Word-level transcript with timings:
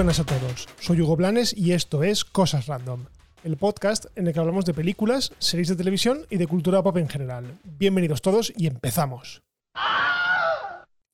buenas 0.00 0.18
a 0.18 0.24
todos. 0.24 0.66
Soy 0.80 1.02
Hugo 1.02 1.14
Blanes 1.14 1.54
y 1.54 1.72
esto 1.72 2.02
es 2.02 2.24
Cosas 2.24 2.68
Random, 2.68 3.04
el 3.44 3.58
podcast 3.58 4.06
en 4.16 4.26
el 4.26 4.32
que 4.32 4.40
hablamos 4.40 4.64
de 4.64 4.72
películas, 4.72 5.34
series 5.38 5.68
de 5.68 5.76
televisión 5.76 6.24
y 6.30 6.38
de 6.38 6.46
cultura 6.46 6.82
pop 6.82 6.96
en 6.96 7.06
general. 7.06 7.58
Bienvenidos 7.64 8.22
todos 8.22 8.50
y 8.56 8.66
empezamos. 8.66 9.42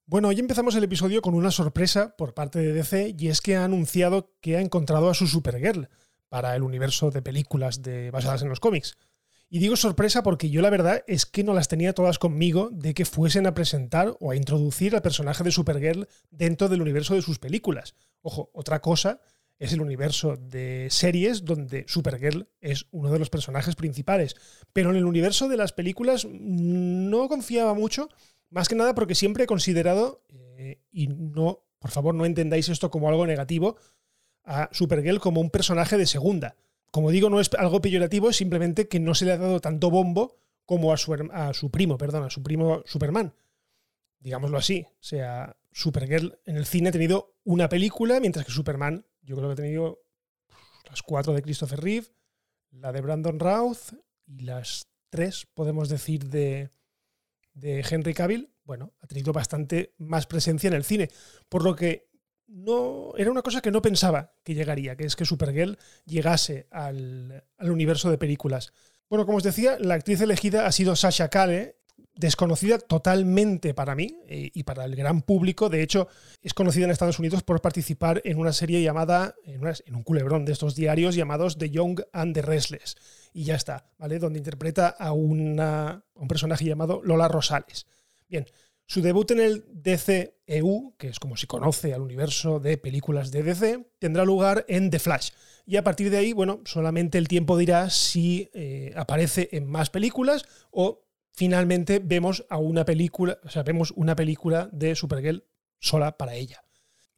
Bueno, 0.06 0.28
hoy 0.28 0.38
empezamos 0.38 0.76
el 0.76 0.84
episodio 0.84 1.20
con 1.20 1.34
una 1.34 1.50
sorpresa 1.50 2.14
por 2.16 2.32
parte 2.32 2.60
de 2.60 2.72
DC 2.74 3.16
y 3.18 3.26
es 3.26 3.40
que 3.40 3.56
ha 3.56 3.64
anunciado 3.64 4.30
que 4.40 4.56
ha 4.56 4.60
encontrado 4.60 5.10
a 5.10 5.14
su 5.14 5.26
Supergirl 5.26 5.88
para 6.28 6.54
el 6.54 6.62
universo 6.62 7.10
de 7.10 7.22
películas 7.22 7.80
basadas 8.12 8.42
en 8.42 8.50
los 8.50 8.60
cómics. 8.60 8.96
Y 9.48 9.60
digo 9.60 9.76
sorpresa 9.76 10.22
porque 10.24 10.50
yo 10.50 10.60
la 10.60 10.70
verdad 10.70 11.04
es 11.06 11.24
que 11.24 11.44
no 11.44 11.54
las 11.54 11.68
tenía 11.68 11.92
todas 11.92 12.18
conmigo 12.18 12.68
de 12.72 12.94
que 12.94 13.04
fuesen 13.04 13.46
a 13.46 13.54
presentar 13.54 14.16
o 14.18 14.32
a 14.32 14.36
introducir 14.36 14.94
al 14.94 15.02
personaje 15.02 15.44
de 15.44 15.52
Supergirl 15.52 16.08
dentro 16.30 16.68
del 16.68 16.82
universo 16.82 17.14
de 17.14 17.22
sus 17.22 17.38
películas. 17.38 17.94
Ojo, 18.26 18.50
otra 18.54 18.80
cosa 18.80 19.20
es 19.56 19.72
el 19.72 19.80
universo 19.80 20.36
de 20.36 20.88
series 20.90 21.44
donde 21.44 21.84
Supergirl 21.86 22.48
es 22.60 22.88
uno 22.90 23.12
de 23.12 23.20
los 23.20 23.30
personajes 23.30 23.76
principales. 23.76 24.34
Pero 24.72 24.90
en 24.90 24.96
el 24.96 25.04
universo 25.04 25.48
de 25.48 25.56
las 25.56 25.72
películas 25.72 26.26
no 26.28 27.28
confiaba 27.28 27.72
mucho, 27.74 28.08
más 28.50 28.68
que 28.68 28.74
nada 28.74 28.96
porque 28.96 29.14
siempre 29.14 29.44
he 29.44 29.46
considerado, 29.46 30.24
eh, 30.58 30.80
y 30.90 31.06
no, 31.06 31.62
por 31.78 31.92
favor, 31.92 32.16
no 32.16 32.26
entendáis 32.26 32.68
esto 32.68 32.90
como 32.90 33.08
algo 33.08 33.28
negativo, 33.28 33.76
a 34.42 34.70
Supergirl 34.72 35.20
como 35.20 35.40
un 35.40 35.50
personaje 35.50 35.96
de 35.96 36.06
segunda. 36.06 36.56
Como 36.90 37.12
digo, 37.12 37.30
no 37.30 37.38
es 37.38 37.48
algo 37.56 37.80
peyorativo, 37.80 38.30
es 38.30 38.36
simplemente 38.36 38.88
que 38.88 38.98
no 38.98 39.14
se 39.14 39.26
le 39.26 39.34
ha 39.34 39.38
dado 39.38 39.60
tanto 39.60 39.88
bombo 39.88 40.34
como 40.64 40.92
a 40.92 40.96
su, 40.96 41.14
a 41.14 41.54
su 41.54 41.70
primo, 41.70 41.96
perdón, 41.96 42.24
a 42.24 42.30
su 42.30 42.42
primo 42.42 42.82
Superman. 42.86 43.34
Digámoslo 44.18 44.58
así. 44.58 44.86
O 44.88 45.02
sea, 45.02 45.56
Supergirl 45.72 46.38
en 46.44 46.56
el 46.56 46.66
cine 46.66 46.88
ha 46.88 46.92
tenido 46.92 47.36
una 47.44 47.68
película, 47.68 48.20
mientras 48.20 48.44
que 48.46 48.52
Superman, 48.52 49.06
yo 49.22 49.36
creo 49.36 49.48
que 49.48 49.52
ha 49.52 49.64
tenido 49.64 50.02
las 50.88 51.02
cuatro 51.02 51.32
de 51.32 51.42
Christopher 51.42 51.80
Reeve, 51.80 52.08
la 52.70 52.92
de 52.92 53.00
Brandon 53.00 53.38
Routh 53.38 53.94
y 54.26 54.40
las 54.40 54.88
tres, 55.10 55.46
podemos 55.54 55.88
decir, 55.88 56.28
de, 56.28 56.70
de 57.54 57.84
Henry 57.88 58.14
Cavill. 58.14 58.52
Bueno, 58.64 58.94
ha 59.00 59.06
tenido 59.06 59.32
bastante 59.32 59.94
más 59.98 60.26
presencia 60.26 60.68
en 60.68 60.74
el 60.74 60.84
cine. 60.84 61.08
Por 61.48 61.62
lo 61.62 61.76
que 61.76 62.08
no 62.48 63.12
era 63.16 63.30
una 63.30 63.42
cosa 63.42 63.60
que 63.60 63.70
no 63.70 63.82
pensaba 63.82 64.34
que 64.44 64.54
llegaría, 64.54 64.96
que 64.96 65.04
es 65.04 65.16
que 65.16 65.24
Supergirl 65.24 65.78
llegase 66.04 66.68
al, 66.70 67.44
universo 67.58 68.10
de 68.10 68.18
películas. 68.18 68.72
Bueno, 69.08 69.26
como 69.26 69.38
os 69.38 69.44
decía, 69.44 69.78
la 69.78 69.94
actriz 69.94 70.20
elegida 70.20 70.66
ha 70.66 70.72
sido 70.72 70.96
Sasha 70.96 71.28
Kale, 71.28 71.76
desconocida 72.16 72.78
totalmente 72.78 73.74
para 73.74 73.94
mí 73.94 74.18
eh, 74.26 74.50
y 74.52 74.62
para 74.62 74.84
el 74.84 74.96
gran 74.96 75.22
público. 75.22 75.68
De 75.68 75.82
hecho, 75.82 76.08
es 76.42 76.54
conocida 76.54 76.84
en 76.86 76.90
Estados 76.90 77.18
Unidos 77.18 77.42
por 77.42 77.60
participar 77.60 78.22
en 78.24 78.38
una 78.38 78.52
serie 78.52 78.82
llamada, 78.82 79.34
en, 79.44 79.94
un 79.94 80.02
culebrón 80.02 80.44
de 80.44 80.52
estos 80.52 80.74
diarios 80.74 81.14
llamados 81.14 81.58
The 81.58 81.70
Young 81.70 82.00
and 82.12 82.34
the 82.34 82.42
Restless. 82.42 82.96
Y 83.32 83.44
ya 83.44 83.54
está, 83.54 83.90
¿vale? 83.98 84.18
Donde 84.18 84.38
interpreta 84.38 84.94
a, 84.98 85.08
a 85.08 85.12
un 85.12 86.28
personaje 86.28 86.64
llamado 86.64 87.00
Lola 87.04 87.28
Rosales. 87.28 87.86
Bien, 88.28 88.46
su 88.88 89.02
debut 89.02 89.28
en 89.32 89.40
el 89.40 89.64
DCEU, 89.68 90.94
que 90.96 91.08
es 91.08 91.18
como 91.18 91.36
se 91.36 91.48
conoce 91.48 91.92
al 91.92 92.02
universo 92.02 92.60
de 92.60 92.78
películas 92.78 93.32
de 93.32 93.42
DC, 93.42 93.84
tendrá 93.98 94.24
lugar 94.24 94.64
en 94.68 94.90
The 94.90 95.00
Flash. 95.00 95.30
Y 95.66 95.76
a 95.76 95.82
partir 95.82 96.08
de 96.08 96.18
ahí, 96.18 96.32
bueno, 96.32 96.60
solamente 96.64 97.18
el 97.18 97.26
tiempo 97.26 97.58
dirá 97.58 97.90
si 97.90 98.48
eh, 98.54 98.92
aparece 98.94 99.48
en 99.50 99.66
más 99.66 99.90
películas 99.90 100.44
o 100.70 101.05
finalmente 101.36 102.00
vemos 102.02 102.44
a 102.48 102.56
una 102.56 102.84
película, 102.84 103.38
o 103.44 103.50
sea, 103.50 103.62
vemos 103.62 103.92
una 103.94 104.16
película 104.16 104.68
de 104.72 104.96
Supergirl 104.96 105.44
sola 105.78 106.16
para 106.16 106.34
ella. 106.34 106.62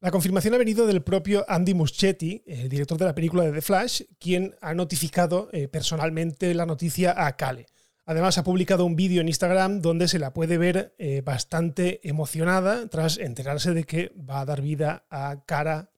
La 0.00 0.10
confirmación 0.10 0.54
ha 0.54 0.58
venido 0.58 0.86
del 0.86 1.02
propio 1.02 1.44
Andy 1.48 1.74
Muschietti, 1.74 2.44
el 2.46 2.68
director 2.68 2.98
de 2.98 3.06
la 3.06 3.14
película 3.14 3.44
de 3.44 3.52
The 3.52 3.62
Flash, 3.62 4.02
quien 4.20 4.54
ha 4.60 4.74
notificado 4.74 5.48
eh, 5.52 5.66
personalmente 5.66 6.54
la 6.54 6.66
noticia 6.66 7.26
a 7.26 7.36
Cale. 7.36 7.66
Además, 8.04 8.38
ha 8.38 8.44
publicado 8.44 8.84
un 8.84 8.96
vídeo 8.96 9.20
en 9.20 9.28
Instagram 9.28 9.82
donde 9.82 10.08
se 10.08 10.18
la 10.18 10.32
puede 10.32 10.56
ver 10.56 10.94
eh, 10.98 11.20
bastante 11.22 12.00
emocionada 12.08 12.88
tras 12.88 13.18
enterarse 13.18 13.74
de 13.74 13.84
que 13.84 14.12
va 14.18 14.40
a 14.40 14.44
dar 14.46 14.62
vida 14.62 15.04
a 15.10 15.44
Cara. 15.44 15.90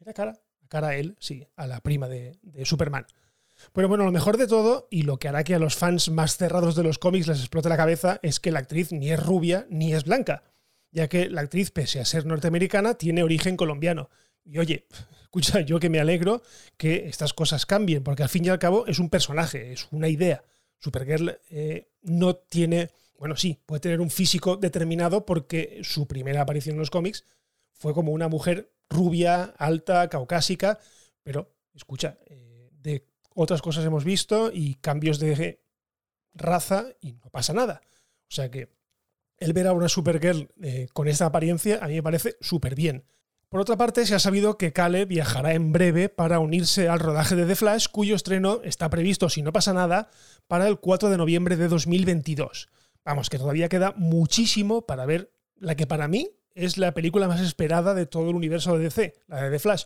¿Era 0.00 0.14
Cara? 0.14 0.40
A 0.64 0.68
Cara 0.68 0.96
él, 0.96 1.16
sí, 1.20 1.46
a 1.56 1.66
la 1.66 1.80
prima 1.80 2.08
de, 2.08 2.38
Superman. 2.64 3.06
Pero 3.72 3.88
bueno, 3.88 4.04
lo 4.04 4.12
mejor 4.12 4.36
de 4.36 4.46
todo, 4.46 4.88
y 4.90 5.02
lo 5.02 5.18
que 5.18 5.28
hará 5.28 5.44
que 5.44 5.54
a 5.54 5.58
los 5.58 5.76
fans 5.76 6.10
más 6.10 6.36
cerrados 6.36 6.74
de 6.74 6.82
los 6.82 6.98
cómics 6.98 7.26
les 7.26 7.40
explote 7.40 7.68
la 7.68 7.76
cabeza, 7.76 8.18
es 8.22 8.40
que 8.40 8.50
la 8.50 8.60
actriz 8.60 8.92
ni 8.92 9.10
es 9.10 9.24
rubia 9.24 9.66
ni 9.70 9.94
es 9.94 10.04
blanca, 10.04 10.42
ya 10.90 11.08
que 11.08 11.28
la 11.30 11.42
actriz, 11.42 11.70
pese 11.70 12.00
a 12.00 12.04
ser 12.04 12.26
norteamericana, 12.26 12.94
tiene 12.94 13.22
origen 13.22 13.56
colombiano. 13.56 14.10
Y 14.44 14.58
oye, 14.58 14.86
escucha, 15.22 15.60
yo 15.60 15.78
que 15.78 15.90
me 15.90 16.00
alegro 16.00 16.42
que 16.76 17.08
estas 17.08 17.32
cosas 17.32 17.66
cambien, 17.66 18.02
porque 18.02 18.22
al 18.22 18.28
fin 18.28 18.44
y 18.44 18.48
al 18.48 18.58
cabo 18.58 18.86
es 18.86 18.98
un 18.98 19.10
personaje, 19.10 19.72
es 19.72 19.88
una 19.90 20.08
idea. 20.08 20.42
Supergirl 20.78 21.38
eh, 21.50 21.90
no 22.02 22.36
tiene, 22.36 22.90
bueno, 23.18 23.36
sí, 23.36 23.60
puede 23.66 23.80
tener 23.80 24.00
un 24.00 24.10
físico 24.10 24.56
determinado 24.56 25.26
porque 25.26 25.80
su 25.82 26.06
primera 26.06 26.40
aparición 26.40 26.74
en 26.74 26.80
los 26.80 26.90
cómics 26.90 27.24
fue 27.72 27.94
como 27.94 28.12
una 28.12 28.28
mujer 28.28 28.72
rubia, 28.88 29.54
alta, 29.56 30.08
caucásica, 30.08 30.78
pero 31.22 31.54
escucha, 31.74 32.18
eh, 32.26 32.70
de 32.72 33.06
otras 33.42 33.62
cosas 33.62 33.84
hemos 33.84 34.04
visto 34.04 34.50
y 34.52 34.74
cambios 34.76 35.18
de 35.18 35.60
raza 36.34 36.86
y 37.00 37.12
no 37.12 37.30
pasa 37.30 37.52
nada. 37.52 37.80
O 38.28 38.34
sea 38.34 38.50
que 38.50 38.68
el 39.38 39.52
ver 39.52 39.66
a 39.66 39.72
una 39.72 39.88
Supergirl 39.88 40.48
eh, 40.62 40.88
con 40.92 41.08
esta 41.08 41.26
apariencia 41.26 41.78
a 41.82 41.88
mí 41.88 41.94
me 41.94 42.02
parece 42.02 42.36
súper 42.40 42.74
bien. 42.74 43.04
Por 43.48 43.60
otra 43.60 43.76
parte, 43.76 44.06
se 44.06 44.14
ha 44.14 44.20
sabido 44.20 44.56
que 44.56 44.72
Cale 44.72 45.06
viajará 45.06 45.54
en 45.54 45.72
breve 45.72 46.08
para 46.08 46.38
unirse 46.38 46.88
al 46.88 47.00
rodaje 47.00 47.34
de 47.34 47.46
The 47.46 47.56
Flash, 47.56 47.88
cuyo 47.90 48.14
estreno 48.14 48.60
está 48.62 48.88
previsto, 48.90 49.28
si 49.28 49.42
no 49.42 49.52
pasa 49.52 49.72
nada, 49.72 50.08
para 50.46 50.68
el 50.68 50.78
4 50.78 51.10
de 51.10 51.16
noviembre 51.16 51.56
de 51.56 51.66
2022. 51.66 52.68
Vamos, 53.04 53.28
que 53.28 53.38
todavía 53.38 53.68
queda 53.68 53.92
muchísimo 53.96 54.86
para 54.86 55.04
ver 55.04 55.32
la 55.56 55.74
que 55.74 55.88
para 55.88 56.06
mí 56.06 56.30
es 56.54 56.78
la 56.78 56.94
película 56.94 57.26
más 57.26 57.40
esperada 57.40 57.94
de 57.94 58.06
todo 58.06 58.30
el 58.30 58.36
universo 58.36 58.78
de 58.78 58.84
DC, 58.84 59.14
la 59.26 59.42
de 59.42 59.50
The 59.50 59.58
Flash, 59.58 59.84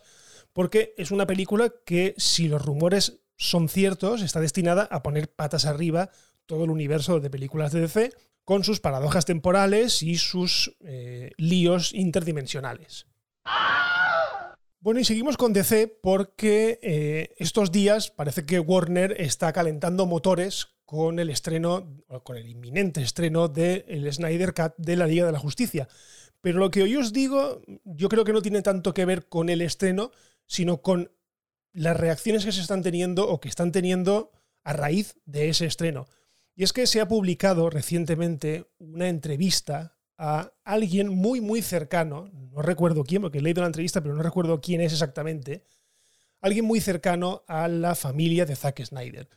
porque 0.53 0.93
es 0.97 1.09
una 1.09 1.25
película 1.25 1.73
que, 1.85 2.13
si 2.17 2.47
los 2.47 2.63
rumores 2.63 3.21
son 3.37 3.69
ciertos, 3.69 4.21
está 4.21 4.39
destinada 4.39 4.87
a 4.91 5.03
poner 5.03 5.29
patas 5.29 5.65
arriba 5.65 6.09
todo 6.45 6.63
el 6.63 6.69
universo 6.69 7.19
de 7.19 7.29
películas 7.29 7.71
de 7.71 7.81
DC, 7.81 8.11
con 8.43 8.63
sus 8.63 8.79
paradojas 8.79 9.25
temporales 9.25 10.03
y 10.03 10.17
sus 10.17 10.75
eh, 10.81 11.31
líos 11.37 11.93
interdimensionales. 11.93 13.07
Bueno, 14.79 14.99
y 14.99 15.03
seguimos 15.03 15.35
con 15.35 15.51
DC 15.51 15.87
porque 16.01 16.79
eh, 16.83 17.33
estos 17.37 17.71
días 17.71 18.11
parece 18.11 18.45
que 18.45 18.59
Warner 18.59 19.19
está 19.19 19.51
calentando 19.51 20.05
motores 20.05 20.67
con 20.85 21.17
el 21.17 21.31
estreno, 21.31 22.03
con 22.21 22.37
el 22.37 22.47
inminente 22.47 23.01
estreno 23.01 23.47
del 23.47 23.83
el 23.87 24.13
Snyder 24.13 24.53
Cut 24.53 24.73
de 24.77 24.95
la 24.95 25.07
Liga 25.07 25.25
de 25.25 25.31
la 25.31 25.39
Justicia. 25.39 25.87
Pero 26.41 26.59
lo 26.59 26.69
que 26.69 26.83
hoy 26.83 26.95
os 26.95 27.11
digo, 27.11 27.63
yo 27.83 28.07
creo 28.07 28.23
que 28.23 28.33
no 28.33 28.43
tiene 28.43 28.61
tanto 28.61 28.93
que 28.93 29.05
ver 29.05 29.27
con 29.27 29.49
el 29.49 29.61
estreno, 29.61 30.11
sino 30.45 30.83
con 30.83 31.09
las 31.75 31.97
reacciones 31.97 32.45
que 32.45 32.53
se 32.53 32.61
están 32.61 32.81
teniendo 32.81 33.27
o 33.27 33.39
que 33.39 33.49
están 33.49 33.71
teniendo 33.71 34.31
a 34.63 34.73
raíz 34.73 35.17
de 35.25 35.49
ese 35.49 35.65
estreno. 35.65 36.07
Y 36.55 36.63
es 36.63 36.71
que 36.71 36.87
se 36.87 37.01
ha 37.01 37.07
publicado 37.07 37.69
recientemente 37.69 38.71
una 38.79 39.09
entrevista 39.09 39.97
a 40.17 40.53
alguien 40.63 41.09
muy, 41.09 41.41
muy 41.41 41.61
cercano, 41.61 42.29
no 42.31 42.61
recuerdo 42.61 43.03
quién, 43.03 43.21
porque 43.21 43.39
he 43.39 43.41
leído 43.41 43.61
la 43.61 43.67
entrevista, 43.67 44.01
pero 44.01 44.15
no 44.15 44.23
recuerdo 44.23 44.61
quién 44.61 44.79
es 44.79 44.93
exactamente, 44.93 45.65
alguien 46.39 46.63
muy 46.63 46.79
cercano 46.79 47.43
a 47.45 47.67
la 47.67 47.93
familia 47.95 48.45
de 48.45 48.55
Zack 48.55 48.81
Snyder. 48.85 49.27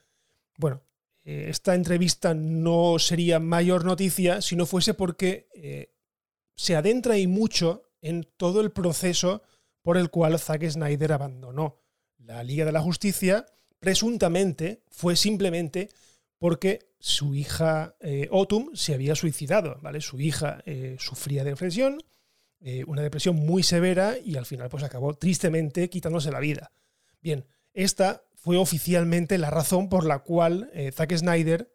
Bueno, 0.56 0.82
eh, 1.24 1.46
esta 1.48 1.74
entrevista 1.74 2.34
no 2.34 3.00
sería 3.00 3.40
mayor 3.40 3.84
noticia 3.84 4.40
si 4.40 4.54
no 4.54 4.64
fuese 4.64 4.94
porque 4.94 5.48
eh, 5.54 5.92
se 6.54 6.76
adentra 6.76 7.18
y 7.18 7.26
mucho 7.26 7.90
en 8.00 8.28
todo 8.36 8.60
el 8.60 8.70
proceso 8.70 9.42
por 9.82 9.96
el 9.96 10.10
cual 10.10 10.38
Zack 10.38 10.70
Snyder 10.70 11.12
abandonó 11.12 11.87
la 12.18 12.42
Liga 12.42 12.64
de 12.64 12.72
la 12.72 12.80
Justicia. 12.80 13.46
Presuntamente 13.80 14.82
fue 14.90 15.16
simplemente 15.16 15.90
porque 16.38 16.88
su 16.98 17.34
hija 17.34 17.94
eh, 18.00 18.28
Autumn 18.32 18.70
se 18.74 18.94
había 18.94 19.14
suicidado, 19.14 19.78
¿vale? 19.82 20.00
Su 20.00 20.20
hija 20.20 20.62
eh, 20.66 20.96
sufría 20.98 21.44
de 21.44 21.50
depresión, 21.50 22.02
eh, 22.60 22.84
una 22.86 23.02
depresión 23.02 23.36
muy 23.36 23.62
severa 23.62 24.16
y 24.22 24.36
al 24.36 24.46
final 24.46 24.68
pues 24.68 24.82
acabó 24.82 25.14
tristemente 25.14 25.88
quitándose 25.90 26.30
la 26.30 26.40
vida. 26.40 26.72
Bien, 27.20 27.44
esta 27.72 28.22
fue 28.34 28.56
oficialmente 28.56 29.38
la 29.38 29.50
razón 29.50 29.88
por 29.88 30.04
la 30.04 30.20
cual 30.20 30.70
Zack 30.94 31.16
Snyder 31.16 31.70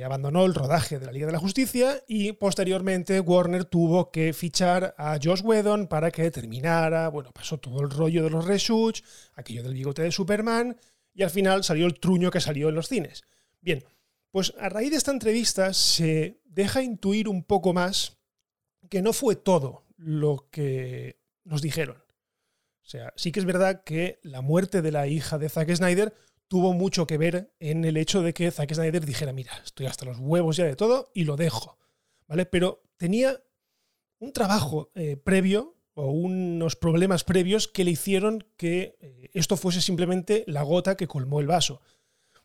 abandonó 0.00 0.46
el 0.46 0.54
rodaje 0.54 0.98
de 0.98 1.04
la 1.04 1.12
Liga 1.12 1.26
de 1.26 1.32
la 1.32 1.38
Justicia 1.38 2.02
y 2.08 2.32
posteriormente 2.32 3.20
Warner 3.20 3.66
tuvo 3.66 4.10
que 4.10 4.32
fichar 4.32 4.94
a 4.96 5.18
Josh 5.22 5.42
Whedon 5.44 5.86
para 5.86 6.10
que 6.10 6.30
terminara, 6.30 7.08
bueno, 7.08 7.30
pasó 7.32 7.58
todo 7.58 7.82
el 7.82 7.90
rollo 7.90 8.24
de 8.24 8.30
los 8.30 8.46
reshoots, 8.46 9.04
aquello 9.34 9.62
del 9.62 9.74
bigote 9.74 10.00
de 10.00 10.10
Superman 10.10 10.78
y 11.12 11.22
al 11.22 11.30
final 11.30 11.62
salió 11.62 11.84
el 11.84 12.00
truño 12.00 12.30
que 12.30 12.40
salió 12.40 12.70
en 12.70 12.74
los 12.74 12.88
cines. 12.88 13.24
Bien, 13.60 13.84
pues 14.30 14.54
a 14.58 14.70
raíz 14.70 14.90
de 14.90 14.96
esta 14.96 15.10
entrevista 15.10 15.74
se 15.74 16.40
deja 16.46 16.82
intuir 16.82 17.28
un 17.28 17.44
poco 17.44 17.74
más 17.74 18.16
que 18.88 19.02
no 19.02 19.12
fue 19.12 19.36
todo 19.36 19.84
lo 19.98 20.48
que 20.50 21.20
nos 21.44 21.60
dijeron. 21.60 21.98
O 22.82 22.88
sea, 22.92 23.12
sí 23.16 23.30
que 23.30 23.40
es 23.40 23.46
verdad 23.46 23.84
que 23.84 24.18
la 24.22 24.40
muerte 24.40 24.80
de 24.80 24.90
la 24.90 25.06
hija 25.06 25.38
de 25.38 25.48
Zack 25.48 25.74
Snyder 25.74 26.14
tuvo 26.52 26.74
mucho 26.74 27.06
que 27.06 27.16
ver 27.16 27.50
en 27.60 27.86
el 27.86 27.96
hecho 27.96 28.20
de 28.20 28.34
que 28.34 28.50
Zack 28.50 28.74
Snyder 28.74 29.06
dijera, 29.06 29.32
mira, 29.32 29.52
estoy 29.64 29.86
hasta 29.86 30.04
los 30.04 30.18
huevos 30.18 30.54
ya 30.54 30.66
de 30.66 30.76
todo 30.76 31.10
y 31.14 31.24
lo 31.24 31.36
dejo. 31.36 31.78
¿Vale? 32.28 32.44
Pero 32.44 32.82
tenía 32.98 33.42
un 34.18 34.34
trabajo 34.34 34.90
eh, 34.94 35.16
previo 35.16 35.78
o 35.94 36.10
unos 36.10 36.76
problemas 36.76 37.24
previos 37.24 37.68
que 37.68 37.84
le 37.84 37.92
hicieron 37.92 38.44
que 38.58 38.98
eh, 39.00 39.30
esto 39.32 39.56
fuese 39.56 39.80
simplemente 39.80 40.44
la 40.46 40.62
gota 40.62 40.94
que 40.94 41.06
colmó 41.06 41.40
el 41.40 41.46
vaso. 41.46 41.80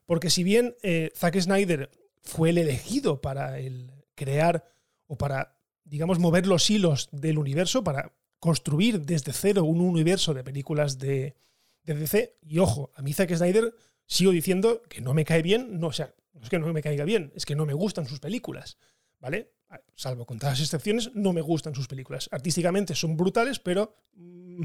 Porque 0.06 0.30
si 0.30 0.42
bien 0.42 0.78
eh, 0.84 1.12
Zack 1.14 1.38
Snyder 1.42 1.92
fue 2.22 2.52
el 2.52 2.60
elegido 2.60 3.20
para 3.20 3.60
el 3.60 3.92
crear 4.16 4.64
o 5.08 5.18
para, 5.18 5.60
digamos, 5.84 6.18
mover 6.18 6.48
los 6.48 6.70
hilos 6.70 7.10
del 7.12 7.38
universo, 7.38 7.84
para 7.84 8.14
construir 8.40 9.02
desde 9.02 9.34
cero 9.34 9.66
un 9.66 9.82
universo 9.82 10.34
de 10.34 10.46
películas 10.46 10.98
de, 10.98 11.36
DC, 11.84 12.38
y 12.42 12.60
ojo, 12.60 12.94
a 12.96 13.02
mí 13.02 13.12
Zack 13.12 13.36
Snyder 13.36 13.74
sigo 14.08 14.32
diciendo 14.32 14.82
que 14.90 15.02
no 15.02 15.14
me 15.14 15.26
cae 15.26 15.42
bien, 15.42 15.80
no, 15.80 15.88
o 15.88 15.94
sea, 15.94 16.14
no 16.34 16.42
es 16.42 16.50
que 16.50 16.60
no 16.60 16.72
me 16.74 16.82
caiga 16.82 17.06
bien, 17.06 17.32
es 17.36 17.46
que 17.46 17.56
no 17.56 17.66
me 17.66 17.74
gustan 17.74 18.08
sus 18.08 18.20
películas, 18.20 18.78
¿vale? 19.20 19.54
Salvo 19.96 20.26
con 20.26 20.40
todas 20.40 20.54
las 20.54 20.62
excepciones, 20.62 21.12
no 21.14 21.34
me 21.34 21.42
gustan 21.42 21.76
sus 21.76 21.88
películas. 21.88 22.30
Artísticamente 22.32 22.96
son 22.96 23.18
brutales, 23.18 23.60
pero 23.60 23.96
mm, 24.14 24.64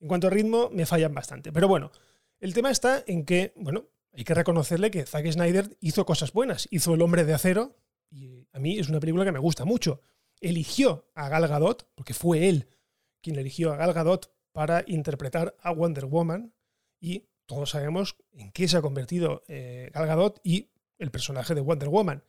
en 0.00 0.08
cuanto 0.08 0.26
a 0.26 0.30
ritmo 0.30 0.68
me 0.70 0.86
fallan 0.86 1.14
bastante. 1.14 1.50
Pero 1.50 1.66
bueno, 1.66 1.90
el 2.40 2.52
tema 2.52 2.70
está 2.70 3.02
en 3.06 3.24
que, 3.24 3.52
bueno, 3.56 3.88
hay 4.12 4.24
que 4.24 4.34
reconocerle 4.34 4.90
que 4.90 5.06
Zack 5.06 5.30
Snyder 5.30 5.76
hizo 5.80 6.04
cosas 6.04 6.32
buenas. 6.32 6.68
Hizo 6.70 6.94
El 6.94 7.02
hombre 7.02 7.24
de 7.24 7.34
acero, 7.34 7.76
y 8.10 8.46
a 8.52 8.58
mí 8.58 8.78
es 8.78 8.88
una 8.88 9.00
película 9.00 9.24
que 9.24 9.32
me 9.32 9.38
gusta 9.38 9.64
mucho. 9.64 10.00
Eligió 10.40 11.10
a 11.14 11.28
Gal 11.28 11.48
Gadot, 11.48 11.88
porque 11.94 12.14
fue 12.14 12.48
él 12.48 12.68
quien 13.20 13.36
eligió 13.36 13.72
a 13.72 13.76
Gal 13.76 13.92
Gadot 13.92 14.32
para 14.52 14.84
interpretar 14.86 15.56
a 15.60 15.72
Wonder 15.72 16.06
Woman, 16.06 16.52
y 17.00 17.28
todos 17.48 17.70
sabemos 17.70 18.16
en 18.32 18.52
qué 18.52 18.68
se 18.68 18.76
ha 18.76 18.82
convertido 18.82 19.42
eh, 19.48 19.90
Gal 19.94 20.06
Gadot 20.06 20.38
y 20.44 20.68
el 20.98 21.10
personaje 21.10 21.54
de 21.54 21.62
Wonder 21.62 21.88
Woman. 21.88 22.22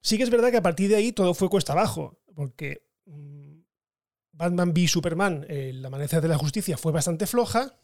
Sí 0.00 0.16
que 0.16 0.22
es 0.24 0.30
verdad 0.30 0.50
que 0.50 0.56
a 0.56 0.62
partir 0.62 0.88
de 0.88 0.96
ahí 0.96 1.12
todo 1.12 1.34
fue 1.34 1.50
cuesta 1.50 1.74
abajo, 1.74 2.18
porque 2.34 2.88
mm, 3.04 3.58
Batman 4.32 4.70
v 4.70 4.88
Superman, 4.88 5.44
El 5.48 5.84
amanecer 5.84 6.22
de 6.22 6.28
la 6.28 6.38
justicia, 6.38 6.78
fue 6.78 6.92
bastante 6.92 7.26
floja, 7.26 7.78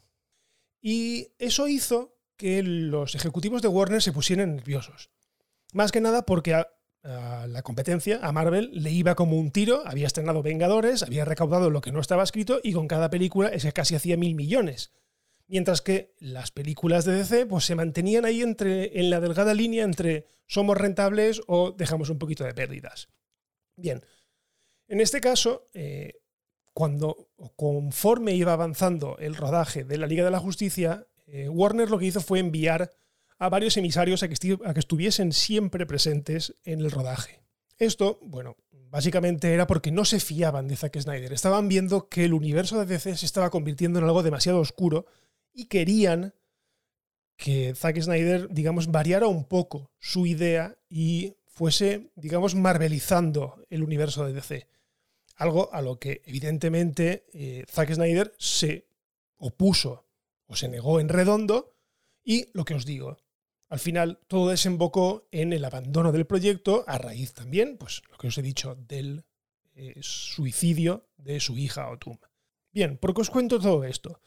y 0.81 1.27
eso 1.37 1.67
hizo 1.67 2.17
que 2.35 2.63
los 2.63 3.13
ejecutivos 3.13 3.61
de 3.61 3.67
Warner 3.67 4.01
se 4.01 4.11
pusieran 4.11 4.55
nerviosos. 4.55 5.11
Más 5.71 5.91
que 5.91 6.01
nada 6.01 6.25
porque 6.25 6.55
a, 6.55 6.67
la 7.03 7.61
competencia, 7.61 8.19
a 8.23 8.31
Marvel, 8.31 8.71
le 8.73 8.89
iba 8.89 9.13
como 9.13 9.37
un 9.37 9.51
tiro, 9.51 9.83
había 9.85 10.07
estrenado 10.07 10.41
Vengadores, 10.41 11.03
había 11.03 11.25
recaudado 11.25 11.69
lo 11.69 11.81
que 11.81 11.91
no 11.91 11.99
estaba 11.99 12.23
escrito 12.23 12.59
y 12.63 12.73
con 12.73 12.87
cada 12.87 13.11
película 13.11 13.51
casi 13.73 13.93
hacía 13.93 14.17
mil 14.17 14.33
millones. 14.33 14.93
Mientras 15.47 15.81
que 15.81 16.13
las 16.19 16.51
películas 16.51 17.05
de 17.05 17.13
DC 17.13 17.45
pues, 17.45 17.65
se 17.65 17.75
mantenían 17.75 18.25
ahí 18.25 18.41
entre, 18.41 18.99
en 18.99 19.09
la 19.09 19.19
delgada 19.19 19.53
línea 19.53 19.83
entre 19.83 20.27
somos 20.47 20.77
rentables 20.77 21.41
o 21.47 21.71
dejamos 21.71 22.09
un 22.09 22.19
poquito 22.19 22.43
de 22.43 22.53
pérdidas. 22.53 23.09
Bien, 23.75 24.03
en 24.87 25.01
este 25.01 25.21
caso, 25.21 25.69
eh, 25.73 26.21
cuando 26.73 27.29
conforme 27.55 28.33
iba 28.33 28.53
avanzando 28.53 29.17
el 29.19 29.35
rodaje 29.35 29.83
de 29.83 29.97
la 29.97 30.07
Liga 30.07 30.23
de 30.23 30.31
la 30.31 30.39
Justicia, 30.39 31.07
eh, 31.27 31.49
Warner 31.49 31.89
lo 31.89 31.99
que 31.99 32.05
hizo 32.05 32.21
fue 32.21 32.39
enviar 32.39 32.91
a 33.37 33.49
varios 33.49 33.77
emisarios 33.77 34.23
a 34.23 34.27
que, 34.27 34.57
a 34.63 34.73
que 34.73 34.79
estuviesen 34.79 35.33
siempre 35.33 35.85
presentes 35.85 36.55
en 36.63 36.79
el 36.79 36.91
rodaje. 36.91 37.43
Esto, 37.77 38.19
bueno, 38.21 38.55
básicamente 38.71 39.53
era 39.53 39.65
porque 39.67 39.91
no 39.91 40.05
se 40.05 40.19
fiaban 40.19 40.67
de 40.67 40.75
Zack 40.75 40.99
Snyder. 40.99 41.33
Estaban 41.33 41.67
viendo 41.67 42.09
que 42.09 42.25
el 42.25 42.33
universo 42.33 42.79
de 42.79 42.85
DC 42.85 43.17
se 43.17 43.25
estaba 43.25 43.49
convirtiendo 43.49 43.99
en 43.99 44.05
algo 44.05 44.23
demasiado 44.23 44.59
oscuro 44.59 45.05
y 45.53 45.65
querían 45.65 46.33
que 47.37 47.73
Zack 47.75 47.99
Snyder, 47.99 48.49
digamos, 48.49 48.91
variara 48.91 49.27
un 49.27 49.45
poco 49.45 49.91
su 49.99 50.25
idea 50.25 50.77
y 50.89 51.35
fuese, 51.45 52.11
digamos, 52.15 52.55
marvelizando 52.55 53.65
el 53.69 53.83
universo 53.83 54.25
de 54.25 54.33
DC. 54.33 54.67
Algo 55.35 55.73
a 55.73 55.81
lo 55.81 55.99
que 55.99 56.21
evidentemente 56.25 57.25
eh, 57.33 57.65
Zack 57.69 57.93
Snyder 57.93 58.33
se 58.37 58.87
opuso 59.37 60.05
o 60.45 60.55
se 60.55 60.67
negó 60.67 60.99
en 60.99 61.09
redondo 61.09 61.75
y 62.23 62.49
lo 62.53 62.65
que 62.65 62.75
os 62.75 62.85
digo, 62.85 63.17
al 63.69 63.79
final 63.79 64.19
todo 64.27 64.49
desembocó 64.49 65.27
en 65.31 65.51
el 65.51 65.65
abandono 65.65 66.11
del 66.11 66.25
proyecto 66.27 66.83
a 66.87 66.97
raíz 66.97 67.33
también, 67.33 67.77
pues 67.77 68.03
lo 68.11 68.17
que 68.17 68.27
os 68.27 68.37
he 68.37 68.41
dicho, 68.41 68.75
del 68.75 69.25
eh, 69.73 69.97
suicidio 70.01 71.09
de 71.17 71.39
su 71.39 71.57
hija 71.57 71.89
Otum. 71.89 72.17
Bien, 72.71 72.97
¿por 72.97 73.13
qué 73.13 73.21
os 73.21 73.29
cuento 73.31 73.59
todo 73.59 73.83
esto? 73.83 74.21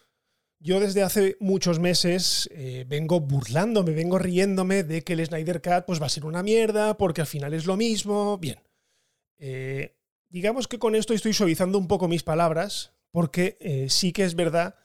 Yo 0.58 0.81
desde 0.81 1.03
hace 1.03 1.37
muchos 1.38 1.79
meses 1.79 2.49
eh, 2.53 2.85
vengo 2.88 3.20
burlándome, 3.20 3.93
vengo 3.93 4.19
riéndome 4.19 4.82
de 4.82 5.03
que 5.03 5.12
el 5.12 5.25
Snyder 5.25 5.61
Cut 5.61 5.85
pues, 5.87 6.00
va 6.00 6.06
a 6.06 6.11
ser 6.11 6.25
una 6.25 6.43
mierda, 6.43 6.97
porque 6.97 7.20
al 7.20 7.26
final 7.26 7.55
es 7.55 7.67
lo 7.67 7.76
mismo. 7.76 8.38
Bien. 8.38 8.58
Eh, 9.38 9.97
digamos 10.29 10.67
que 10.67 10.79
con 10.79 10.94
esto 10.94 11.12
estoy 11.12 11.35
suavizando 11.35 11.79
un 11.79 11.88
poco 11.88 12.08
mis 12.08 12.23
palabras, 12.23 12.93
porque 13.11 13.87
sí 13.88 14.12
que 14.12 14.25
es 14.25 14.35
verdad 14.35 14.76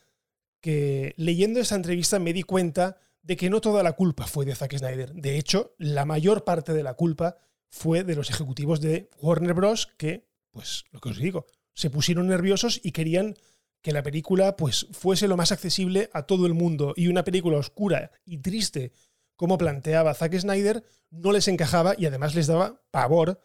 que 0.61 1.13
leyendo 1.17 1.59
esa 1.59 1.75
entrevista 1.75 2.19
me 2.19 2.33
di 2.33 2.43
cuenta 2.43 2.97
de 3.23 3.35
que 3.35 3.49
no 3.49 3.61
toda 3.61 3.83
la 3.83 3.93
culpa 3.93 4.27
fue 4.27 4.45
de 4.45 4.55
Zack 4.55 4.77
Snyder. 4.77 5.13
De 5.13 5.37
hecho, 5.37 5.75
la 5.77 6.05
mayor 6.05 6.43
parte 6.43 6.73
de 6.73 6.83
la 6.83 6.93
culpa 6.93 7.37
fue 7.69 8.03
de 8.03 8.15
los 8.15 8.29
ejecutivos 8.29 8.81
de 8.81 9.09
Warner 9.19 9.53
Bros. 9.53 9.89
que, 9.97 10.27
pues, 10.51 10.85
lo 10.91 10.99
que 10.99 11.09
os 11.09 11.17
digo, 11.17 11.45
se 11.73 11.89
pusieron 11.89 12.27
nerviosos 12.27 12.79
y 12.83 12.91
querían 12.91 13.35
que 13.81 13.91
la 13.91 14.03
película 14.03 14.55
pues 14.55 14.87
fuese 14.91 15.27
lo 15.27 15.37
más 15.37 15.51
accesible 15.51 16.09
a 16.13 16.23
todo 16.23 16.45
el 16.45 16.53
mundo 16.53 16.93
y 16.95 17.07
una 17.07 17.23
película 17.23 17.57
oscura 17.57 18.11
y 18.25 18.37
triste 18.37 18.91
como 19.35 19.57
planteaba 19.57 20.13
Zack 20.13 20.37
Snyder 20.37 20.83
no 21.09 21.31
les 21.31 21.47
encajaba 21.47 21.95
y 21.97 22.05
además 22.05 22.35
les 22.35 22.47
daba 22.47 22.81
pavor 22.91 23.41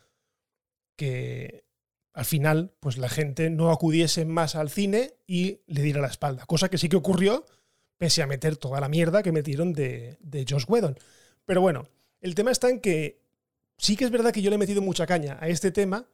que 0.97 1.65
al 2.17 2.25
final, 2.25 2.73
pues 2.81 2.97
la 2.97 3.11
gente 3.11 3.50
no 3.50 3.71
acudiese 3.71 4.25
más 4.25 4.56
al 4.56 4.71
cine 4.71 5.12
y 5.27 5.61
le 5.67 5.83
diera 5.83 6.00
la 6.00 6.06
espalda. 6.06 6.47
Cosa 6.47 6.71
que 6.71 6.79
sí 6.79 6.88
que 6.88 6.97
ocurrió, 6.97 7.44
pese 7.99 8.23
a 8.23 8.27
meter 8.27 8.56
toda 8.56 8.81
la 8.81 8.88
mierda 8.88 9.23
que 9.23 9.33
metieron 9.33 9.75
de, 9.75 10.17
de 10.21 10.47
Josh 10.49 10.64
Whedon. 10.66 10.99
Pero 11.45 11.61
bueno, 11.61 11.88
el 12.23 12.35
tema 12.35 12.52
está 12.52 12.71
en 12.71 12.81
que 12.81 13.21
sí 13.76 13.97
que 13.97 14.07
es 14.07 14.11
verdad 14.11 14.33
que 14.33 14.40
yo 14.40 14.49
le 14.49 14.57
he 14.57 14.59
metido 14.59 14.81
mucha 14.81 15.07
caña 15.07 15.37
a 15.43 15.49
este 15.49 15.71
tema, 15.71 16.07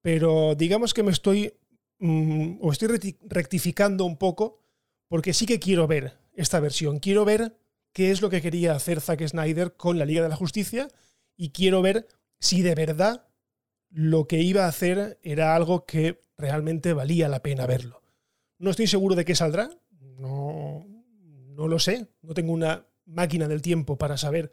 pero 0.00 0.54
digamos 0.54 0.94
que 0.94 1.02
me 1.02 1.12
estoy. 1.12 1.52
Mm, 1.98 2.58
o 2.60 2.72
estoy 2.72 3.16
rectificando 3.28 4.04
un 4.04 4.16
poco, 4.16 4.60
porque 5.08 5.32
sí 5.32 5.46
que 5.46 5.58
quiero 5.58 5.86
ver 5.86 6.18
esta 6.34 6.60
versión. 6.60 6.98
Quiero 7.00 7.24
ver 7.24 7.56
qué 7.92 8.10
es 8.10 8.22
lo 8.22 8.30
que 8.30 8.42
quería 8.42 8.74
hacer 8.74 9.00
Zack 9.00 9.26
Snyder 9.26 9.74
con 9.74 9.98
la 9.98 10.04
Liga 10.04 10.22
de 10.22 10.28
la 10.28 10.36
Justicia 10.36 10.88
y 11.36 11.50
quiero 11.50 11.82
ver 11.82 12.06
si 12.38 12.62
de 12.62 12.74
verdad 12.74 13.26
lo 13.90 14.26
que 14.26 14.40
iba 14.42 14.64
a 14.64 14.68
hacer 14.68 15.18
era 15.22 15.56
algo 15.56 15.86
que 15.86 16.20
realmente 16.36 16.92
valía 16.92 17.28
la 17.28 17.42
pena 17.42 17.66
verlo. 17.66 18.02
No 18.58 18.70
estoy 18.70 18.86
seguro 18.86 19.14
de 19.14 19.24
qué 19.24 19.34
saldrá, 19.34 19.70
no, 20.18 20.84
no 20.86 21.68
lo 21.68 21.78
sé, 21.78 22.08
no 22.22 22.34
tengo 22.34 22.52
una 22.52 22.86
máquina 23.06 23.48
del 23.48 23.62
tiempo 23.62 23.96
para 23.96 24.16
saber 24.16 24.52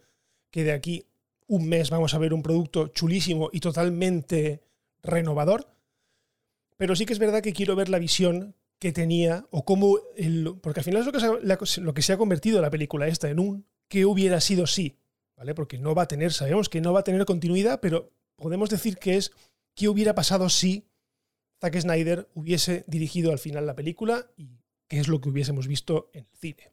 que 0.51 0.63
de 0.63 0.71
aquí 0.71 1.05
un 1.47 1.67
mes 1.67 1.89
vamos 1.89 2.13
a 2.13 2.17
ver 2.17 2.33
un 2.33 2.41
producto 2.41 2.87
chulísimo 2.87 3.49
y 3.51 3.59
totalmente 3.59 4.63
renovador, 5.03 5.74
pero 6.77 6.95
sí 6.95 7.05
que 7.05 7.13
es 7.13 7.19
verdad 7.19 7.41
que 7.41 7.53
quiero 7.53 7.75
ver 7.75 7.89
la 7.89 7.99
visión 7.99 8.55
que 8.79 8.91
tenía 8.91 9.47
o 9.51 9.65
cómo, 9.65 9.97
el, 10.15 10.55
porque 10.61 10.81
al 10.81 10.83
final 10.83 11.01
es 11.01 11.05
lo 11.05 11.11
que, 11.11 11.65
se, 11.65 11.81
lo 11.81 11.93
que 11.93 12.01
se 12.01 12.13
ha 12.13 12.17
convertido 12.17 12.61
la 12.61 12.69
película 12.69 13.07
esta 13.07 13.29
en 13.29 13.39
un 13.39 13.65
que 13.87 14.05
hubiera 14.05 14.41
sido 14.41 14.67
sí, 14.67 14.97
¿vale? 15.37 15.53
Porque 15.53 15.77
no 15.77 15.95
va 15.95 16.03
a 16.03 16.07
tener, 16.07 16.33
sabemos 16.33 16.69
que 16.69 16.81
no 16.81 16.93
va 16.93 17.01
a 17.01 17.03
tener 17.03 17.25
continuidad, 17.25 17.79
pero 17.79 18.11
podemos 18.35 18.69
decir 18.69 18.97
que 18.97 19.17
es 19.17 19.31
qué 19.73 19.87
hubiera 19.87 20.15
pasado 20.15 20.49
si 20.49 20.87
Zack 21.61 21.79
Snyder 21.79 22.29
hubiese 22.33 22.83
dirigido 22.87 23.31
al 23.31 23.39
final 23.39 23.65
la 23.65 23.75
película 23.75 24.29
y 24.35 24.59
qué 24.87 24.99
es 24.99 25.07
lo 25.07 25.21
que 25.21 25.29
hubiésemos 25.29 25.67
visto 25.67 26.09
en 26.13 26.25
el 26.25 26.37
cine. 26.37 26.71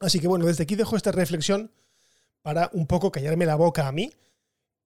Así 0.00 0.18
que 0.18 0.28
bueno, 0.28 0.46
desde 0.46 0.64
aquí 0.64 0.74
dejo 0.74 0.96
esta 0.96 1.12
reflexión 1.12 1.70
para 2.42 2.70
un 2.72 2.86
poco 2.86 3.12
callarme 3.12 3.46
la 3.46 3.54
boca 3.54 3.86
a 3.86 3.92
mí 3.92 4.12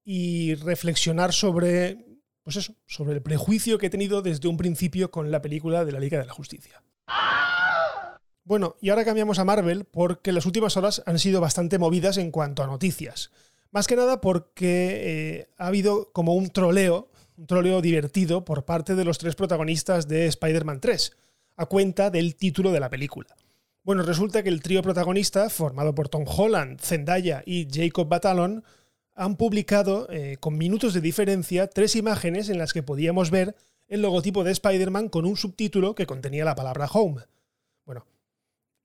y 0.04 0.54
reflexionar 0.56 1.32
sobre, 1.32 2.04
pues 2.46 2.54
eso, 2.54 2.76
sobre 2.86 3.12
el 3.12 3.22
prejuicio 3.22 3.76
que 3.76 3.86
he 3.86 3.90
tenido 3.90 4.22
desde 4.22 4.46
un 4.46 4.56
principio 4.56 5.10
con 5.10 5.32
la 5.32 5.42
película 5.42 5.84
de 5.84 5.90
la 5.90 5.98
Liga 5.98 6.20
de 6.20 6.26
la 6.26 6.32
Justicia. 6.32 6.80
Bueno, 8.44 8.76
y 8.80 8.90
ahora 8.90 9.04
cambiamos 9.04 9.40
a 9.40 9.44
Marvel 9.44 9.84
porque 9.84 10.30
las 10.30 10.46
últimas 10.46 10.76
horas 10.76 11.02
han 11.06 11.18
sido 11.18 11.40
bastante 11.40 11.80
movidas 11.80 12.18
en 12.18 12.30
cuanto 12.30 12.62
a 12.62 12.68
noticias. 12.68 13.32
Más 13.72 13.88
que 13.88 13.96
nada 13.96 14.20
porque 14.20 15.40
eh, 15.40 15.48
ha 15.58 15.66
habido 15.66 16.12
como 16.12 16.34
un 16.36 16.50
troleo, 16.50 17.10
un 17.36 17.48
troleo 17.48 17.82
divertido 17.82 18.44
por 18.44 18.64
parte 18.64 18.94
de 18.94 19.04
los 19.04 19.18
tres 19.18 19.34
protagonistas 19.34 20.06
de 20.06 20.26
Spider-Man 20.26 20.78
3, 20.78 21.16
a 21.56 21.66
cuenta 21.66 22.10
del 22.10 22.36
título 22.36 22.70
de 22.70 22.78
la 22.78 22.90
película. 22.90 23.34
Bueno, 23.82 24.04
resulta 24.04 24.44
que 24.44 24.50
el 24.50 24.62
trío 24.62 24.82
protagonista, 24.82 25.50
formado 25.50 25.96
por 25.96 26.08
Tom 26.08 26.24
Holland, 26.28 26.78
Zendaya 26.80 27.42
y 27.44 27.66
Jacob 27.68 28.06
Batalon, 28.06 28.62
han 29.16 29.36
publicado, 29.36 30.06
eh, 30.10 30.36
con 30.38 30.58
minutos 30.58 30.92
de 30.92 31.00
diferencia, 31.00 31.68
tres 31.68 31.96
imágenes 31.96 32.50
en 32.50 32.58
las 32.58 32.74
que 32.74 32.82
podíamos 32.82 33.30
ver 33.30 33.56
el 33.88 34.02
logotipo 34.02 34.44
de 34.44 34.52
Spider-Man 34.52 35.08
con 35.08 35.24
un 35.24 35.36
subtítulo 35.36 35.94
que 35.94 36.06
contenía 36.06 36.44
la 36.44 36.54
palabra 36.54 36.86
Home. 36.92 37.22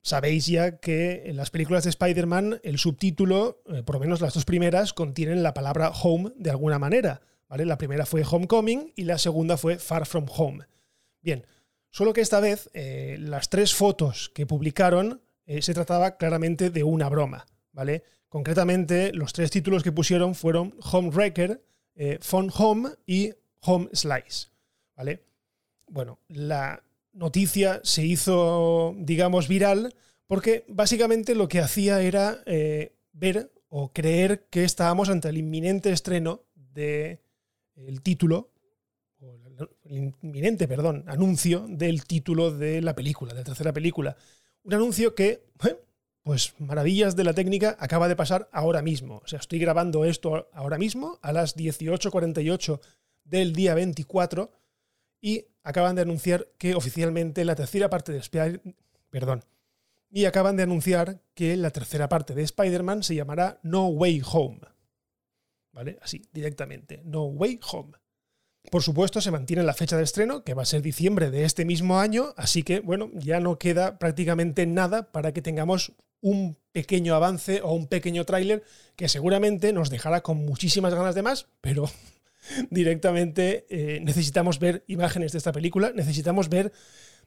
sabéis 0.04 0.48
ya 0.48 0.78
que 0.80 1.24
en 1.26 1.36
las 1.36 1.52
películas 1.52 1.84
de 1.84 1.92
Spider-Man 1.92 2.60
el 2.64 2.80
subtítulo, 2.80 3.62
eh, 3.68 3.84
por 3.84 3.96
lo 3.96 4.00
menos 4.00 4.20
las 4.20 4.34
dos 4.34 4.46
primeras, 4.46 4.94
contienen 4.94 5.44
la 5.44 5.54
palabra 5.54 5.90
home 5.90 6.32
de 6.38 6.50
alguna 6.50 6.80
manera. 6.80 7.22
¿vale? 7.48 7.66
La 7.66 7.78
primera 7.78 8.08
fue 8.08 8.24
Homecoming 8.28 8.94
y 8.96 9.04
la 9.04 9.20
segunda 9.20 9.58
fue 9.58 9.78
Far 9.78 10.08
From 10.08 10.26
Home. 10.36 10.66
Bien, 11.22 11.46
solo 11.92 12.14
que 12.14 12.22
esta 12.22 12.40
vez 12.40 12.72
eh, 12.74 13.18
las 13.20 13.50
tres 13.50 13.76
fotos 13.76 14.32
que 14.34 14.48
publicaron 14.48 15.22
se 15.60 15.74
trataba 15.74 16.16
claramente 16.16 16.70
de 16.70 16.84
una 16.86 17.10
broma. 17.10 17.46
¿vale? 17.74 18.04
Concretamente, 18.32 19.12
los 19.12 19.34
tres 19.34 19.52
títulos 19.52 19.84
que 19.84 19.92
pusieron 19.92 20.36
fueron 20.36 20.74
Home 20.90 21.10
Wrecker, 21.10 21.62
Phone 22.22 22.50
Home 22.58 22.92
y 23.06 23.34
Home 23.60 23.90
Slice. 23.92 24.48
¿vale? 24.96 25.24
Bueno, 25.90 26.20
la 26.30 26.82
noticia 27.12 27.82
se 27.84 28.06
hizo, 28.06 28.96
digamos, 28.98 29.50
viral 29.50 29.94
porque 30.28 30.64
básicamente 30.70 31.36
lo 31.36 31.50
que 31.50 31.60
hacía 31.60 32.02
era 32.02 32.42
eh, 32.46 32.96
ver 33.12 33.52
o 33.68 33.92
creer 33.92 34.46
que 34.50 34.64
estábamos 34.64 35.10
ante 35.10 35.28
el 35.28 35.38
inminente 35.38 35.92
estreno 35.92 36.44
del 36.56 37.20
el 37.76 38.02
título, 38.02 38.52
el 39.84 40.14
inminente, 40.22 40.68
perdón, 40.68 41.04
anuncio 41.08 41.66
del 41.68 42.06
título 42.06 42.52
de 42.52 42.82
la 42.82 42.96
película, 42.96 43.34
de 43.34 43.40
la 43.40 43.44
tercera 43.44 43.74
película. 43.74 44.16
Un 44.64 44.74
anuncio 44.74 45.16
que, 45.16 45.44
pues 46.24 46.54
maravillas 46.60 47.16
de 47.16 47.24
la 47.24 47.34
técnica, 47.34 47.76
acaba 47.80 48.08
de 48.08 48.16
pasar 48.16 48.50
ahora 48.52 48.82
mismo. 48.82 49.22
O 49.24 49.28
sea, 49.28 49.40
estoy 49.40 49.60
grabando 49.60 50.06
esto 50.06 50.50
ahora 50.54 50.78
mismo 50.78 51.20
a 51.22 51.32
las 51.34 51.56
18.48 51.58 52.80
del 53.24 53.54
día 53.54 53.74
24 53.74 54.52
y 55.22 55.46
acaban 55.64 55.96
de 55.96 56.02
anunciar 56.02 56.48
que 56.58 56.76
oficialmente 56.76 57.46
la 57.46 57.56
tercera 57.56 57.90
parte 57.90 58.12
de 58.12 58.20
Spider 58.20 58.62
perdón, 59.12 59.44
y 60.10 60.26
acaban 60.26 60.58
de 60.58 60.64
anunciar 60.64 61.22
que 61.36 61.56
la 61.56 61.70
tercera 61.70 62.10
parte 62.10 62.34
de 62.34 62.42
Spider-Man 62.44 63.04
se 63.04 63.16
llamará 63.16 63.60
No 63.62 63.88
Way 63.88 64.22
Home. 64.32 64.62
¿Vale? 65.74 65.98
Así, 66.02 66.24
directamente. 66.34 67.02
No 67.06 67.26
Way 67.26 67.60
Home. 67.72 67.94
Por 68.70 68.84
supuesto, 68.84 69.22
se 69.22 69.32
mantiene 69.32 69.64
la 69.64 69.74
fecha 69.74 69.98
de 69.98 70.04
estreno, 70.04 70.44
que 70.44 70.54
va 70.54 70.64
a 70.64 70.66
ser 70.66 70.82
diciembre 70.82 71.32
de 71.32 71.46
este 71.46 71.66
mismo 71.66 72.00
año, 72.00 72.34
así 72.38 72.64
que, 72.64 72.80
bueno, 72.80 73.10
ya 73.14 73.40
no 73.40 73.58
queda 73.58 73.98
prácticamente 74.00 74.66
nada 74.68 75.12
para 75.12 75.34
que 75.34 75.42
tengamos 75.42 75.94
un 76.22 76.58
pequeño 76.72 77.16
avance 77.16 77.62
o 77.62 77.74
un 77.74 77.88
pequeño 77.88 78.26
tráiler 78.26 78.64
que 78.96 79.10
seguramente 79.10 79.74
nos 79.74 79.90
dejará 79.90 80.22
con 80.22 80.46
muchísimas 80.46 80.94
ganas 80.94 81.16
de 81.16 81.22
más, 81.22 81.48
pero 81.60 81.90
directamente 82.70 83.66
eh, 83.70 84.00
necesitamos 84.02 84.60
ver 84.60 84.84
imágenes 84.88 85.32
de 85.32 85.40
esta 85.40 85.52
película, 85.52 85.92
necesitamos 85.94 86.50
ver 86.50 86.72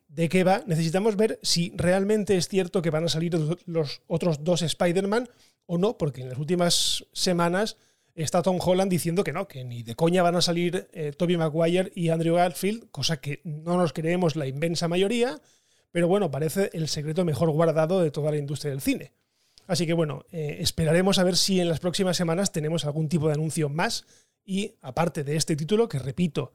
de 0.08 0.28
qué 0.28 0.44
va, 0.44 0.62
necesitamos 0.66 1.16
ver 1.16 1.38
si 1.42 1.72
realmente 1.76 2.36
es 2.36 2.48
cierto 2.48 2.82
que 2.82 2.90
van 2.90 3.04
a 3.04 3.08
salir 3.08 3.34
los 3.66 4.02
otros 4.06 4.44
dos 4.44 4.62
Spider-Man 4.62 5.28
o 5.66 5.78
no, 5.78 5.98
porque 5.98 6.22
en 6.22 6.28
las 6.28 6.38
últimas 6.38 7.06
semanas 7.12 7.76
está 8.14 8.42
Tom 8.42 8.58
Holland 8.60 8.90
diciendo 8.90 9.24
que 9.24 9.32
no, 9.32 9.48
que 9.48 9.64
ni 9.64 9.82
de 9.82 9.96
coña 9.96 10.22
van 10.22 10.36
a 10.36 10.42
salir 10.42 10.88
eh, 10.92 11.12
Tobey 11.16 11.36
Maguire 11.36 11.90
y 11.94 12.10
Andrew 12.10 12.36
Garfield, 12.36 12.90
cosa 12.90 13.20
que 13.20 13.40
no 13.44 13.76
nos 13.76 13.92
creemos 13.92 14.36
la 14.36 14.46
inmensa 14.46 14.88
mayoría, 14.88 15.40
pero 15.94 16.08
bueno, 16.08 16.28
parece 16.28 16.70
el 16.72 16.88
secreto 16.88 17.24
mejor 17.24 17.52
guardado 17.52 18.02
de 18.02 18.10
toda 18.10 18.32
la 18.32 18.36
industria 18.36 18.72
del 18.72 18.80
cine. 18.80 19.12
Así 19.68 19.86
que 19.86 19.92
bueno, 19.92 20.24
eh, 20.32 20.56
esperaremos 20.58 21.20
a 21.20 21.22
ver 21.22 21.36
si 21.36 21.60
en 21.60 21.68
las 21.68 21.78
próximas 21.78 22.16
semanas 22.16 22.50
tenemos 22.50 22.84
algún 22.84 23.08
tipo 23.08 23.28
de 23.28 23.34
anuncio 23.34 23.68
más 23.68 24.04
y 24.44 24.74
aparte 24.80 25.22
de 25.22 25.36
este 25.36 25.54
título, 25.54 25.88
que 25.88 26.00
repito, 26.00 26.52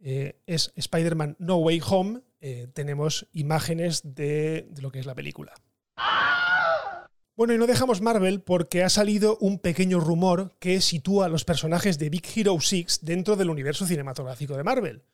eh, 0.00 0.40
es 0.44 0.72
Spider-Man 0.74 1.36
No 1.38 1.58
Way 1.58 1.80
Home, 1.88 2.22
eh, 2.40 2.66
tenemos 2.72 3.28
imágenes 3.32 4.02
de, 4.02 4.68
lo 4.80 4.90
que 4.90 4.98
es 4.98 5.06
la 5.06 5.14
película. 5.14 5.54
Bueno, 7.36 7.54
y 7.54 7.58
no 7.58 7.68
dejamos 7.68 8.00
Marvel 8.00 8.42
porque 8.42 8.82
ha 8.82 8.88
salido 8.88 9.38
un 9.40 9.60
pequeño 9.60 10.00
rumor 10.00 10.56
que 10.58 10.80
sitúa 10.80 11.26
a 11.26 11.28
los 11.28 11.44
personajes 11.44 11.96
de 12.00 12.10
Big 12.10 12.24
Hero 12.34 12.58
6 12.60 13.02
dentro 13.02 13.36
del 13.36 13.50
universo 13.50 13.86
cinematográfico 13.86 14.56
de 14.56 14.64
Marvel. 14.64 15.04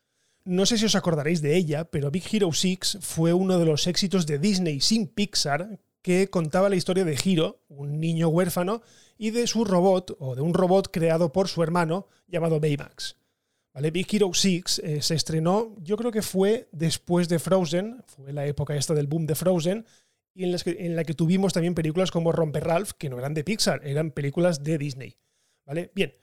No 0.47 0.65
sé 0.65 0.79
si 0.79 0.85
os 0.85 0.95
acordaréis 0.95 1.43
de 1.43 1.57
ella, 1.57 1.91
pero 1.91 2.13
Big 2.13 2.23
Hero 2.33 2.53
6 2.53 2.99
fue 3.01 3.33
uno 3.33 3.59
de 3.59 3.65
los 3.65 3.89
éxitos 3.89 4.27
de 4.27 4.39
Disney 4.39 4.81
sin 4.81 5.09
Pixar 5.09 5.81
que 6.03 6.31
contaba 6.31 6.69
la 6.69 6.77
historia 6.77 7.05
de 7.05 7.19
Hiro, 7.23 7.65
un 7.67 7.99
niño 7.99 8.29
huérfano, 8.29 8.81
y 9.19 9.31
de 9.33 9.49
su 9.49 9.65
robot, 9.65 10.17
o 10.21 10.37
de 10.37 10.43
un 10.43 10.55
robot 10.55 10.93
creado 10.93 11.33
por 11.33 11.49
su 11.49 11.65
hermano, 11.65 12.07
llamado 12.29 12.61
Baymax. 12.61 13.17
¿Vale? 13.75 13.91
Big 13.91 14.07
Hero 14.15 14.31
6 14.33 14.83
eh, 14.85 15.03
se 15.03 15.17
estrenó, 15.17 15.75
yo 15.81 15.97
creo 15.97 16.13
que 16.13 16.23
fue 16.23 16.69
después 16.71 17.29
de 17.29 17.41
Frozen, 17.41 18.05
fue 18.07 18.33
la 18.33 18.47
época 18.47 18.77
esta 18.77 18.95
del 18.95 19.09
boom 19.09 19.27
de 19.27 19.35
Frozen, 19.35 19.85
y 20.33 20.45
en, 20.45 20.57
en 20.65 20.95
la 20.95 21.03
que 21.03 21.15
tuvimos 21.15 21.55
también 21.55 21.75
películas 21.75 22.13
como 22.13 22.31
Romper 22.31 22.63
Ralph, 22.63 22.93
que 22.97 23.11
no 23.11 23.19
eran 23.19 23.35
de 23.35 23.43
Pixar, 23.43 23.85
eran 23.85 24.13
películas 24.13 24.63
de 24.63 24.79
Disney. 24.79 25.17
¿Vale? 25.65 25.91
Bien, 25.93 26.15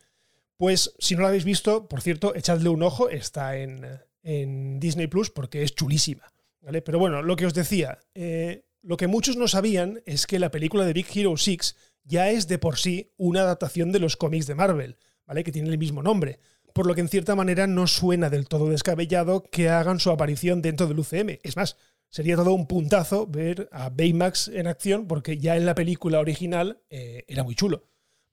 pues 0.56 0.94
si 0.98 1.14
no 1.14 1.20
la 1.20 1.28
habéis 1.28 1.44
visto, 1.44 1.88
por 1.88 2.00
cierto, 2.00 2.34
echadle 2.34 2.70
un 2.70 2.82
ojo, 2.82 3.10
está 3.10 3.58
en, 3.58 3.84
en 4.24 4.80
Disney 4.80 5.06
Plus 5.06 5.30
porque 5.30 5.62
es 5.62 5.74
chulísima. 5.74 6.24
¿Vale? 6.60 6.82
Pero 6.82 6.98
bueno, 6.98 7.22
lo 7.22 7.36
que 7.36 7.46
os 7.46 7.54
decía, 7.54 7.98
eh, 8.14 8.64
lo 8.82 8.96
que 8.96 9.06
muchos 9.06 9.36
no 9.36 9.46
sabían 9.46 10.02
es 10.06 10.26
que 10.26 10.38
la 10.38 10.50
película 10.50 10.84
de 10.84 10.94
Big 10.94 11.06
Hero 11.14 11.36
6 11.36 11.76
ya 12.04 12.30
es 12.30 12.48
de 12.48 12.58
por 12.58 12.78
sí 12.78 13.12
una 13.16 13.42
adaptación 13.42 13.92
de 13.92 14.00
los 14.00 14.16
cómics 14.16 14.46
de 14.46 14.54
Marvel, 14.54 14.96
¿vale? 15.26 15.44
Que 15.44 15.52
tiene 15.52 15.68
el 15.68 15.78
mismo 15.78 16.02
nombre. 16.02 16.38
Por 16.72 16.86
lo 16.86 16.94
que 16.94 17.02
en 17.02 17.08
cierta 17.08 17.36
manera 17.36 17.66
no 17.66 17.86
suena 17.86 18.30
del 18.30 18.48
todo 18.48 18.68
descabellado 18.68 19.44
que 19.44 19.68
hagan 19.68 20.00
su 20.00 20.10
aparición 20.10 20.60
dentro 20.60 20.86
del 20.86 20.98
UCM. 20.98 21.38
Es 21.42 21.56
más, 21.56 21.76
sería 22.08 22.36
todo 22.36 22.52
un 22.52 22.66
puntazo 22.66 23.26
ver 23.26 23.68
a 23.70 23.90
Baymax 23.90 24.48
en 24.48 24.66
acción, 24.66 25.06
porque 25.06 25.38
ya 25.38 25.56
en 25.56 25.66
la 25.66 25.74
película 25.74 26.18
original 26.18 26.80
eh, 26.90 27.24
era 27.28 27.44
muy 27.44 27.54
chulo. 27.54 27.84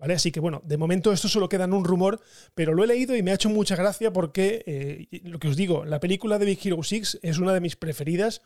¿Vale? 0.02 0.16
Así 0.16 0.32
que 0.32 0.40
bueno, 0.40 0.64
de 0.66 0.78
momento 0.78 1.14
esto 1.14 1.30
solo 1.30 1.48
queda 1.48 1.66
en 1.66 1.74
un 1.74 1.86
rumor, 1.86 2.20
pero 2.56 2.74
lo 2.74 2.84
he 2.84 2.88
leído 2.88 3.16
y 3.16 3.22
me 3.22 3.30
ha 3.30 3.36
hecho 3.36 3.52
mucha 3.52 3.76
gracia 3.76 4.12
porque, 4.12 4.64
eh, 4.66 5.22
lo 5.22 5.38
que 5.38 5.48
os 5.48 5.56
digo, 5.56 5.86
la 5.86 6.00
película 6.00 6.40
de 6.40 6.46
Big 6.46 6.60
Hero 6.66 6.82
6 6.82 7.20
es 7.22 7.38
una 7.38 7.54
de 7.54 7.62
mis 7.62 7.76
preferidas 7.76 8.42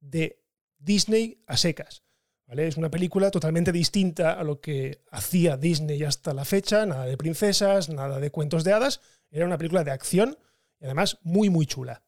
de 0.00 0.44
Disney 0.78 1.42
a 1.46 1.56
secas. 1.56 2.02
¿vale? 2.46 2.68
Es 2.68 2.76
una 2.76 2.90
película 2.90 3.30
totalmente 3.30 3.72
distinta 3.72 4.34
a 4.34 4.44
lo 4.44 4.60
que 4.60 5.02
hacía 5.10 5.56
Disney 5.56 6.02
hasta 6.02 6.34
la 6.34 6.44
fecha, 6.44 6.84
nada 6.84 7.06
de 7.06 7.16
princesas, 7.16 7.88
nada 7.88 8.20
de 8.20 8.30
cuentos 8.30 8.62
de 8.62 8.74
hadas, 8.74 9.00
era 9.30 9.46
una 9.46 9.56
película 9.56 9.84
de 9.84 9.92
acción 9.92 10.36
y 10.78 10.84
además 10.84 11.20
muy 11.22 11.48
muy 11.48 11.64
chula. 11.64 12.02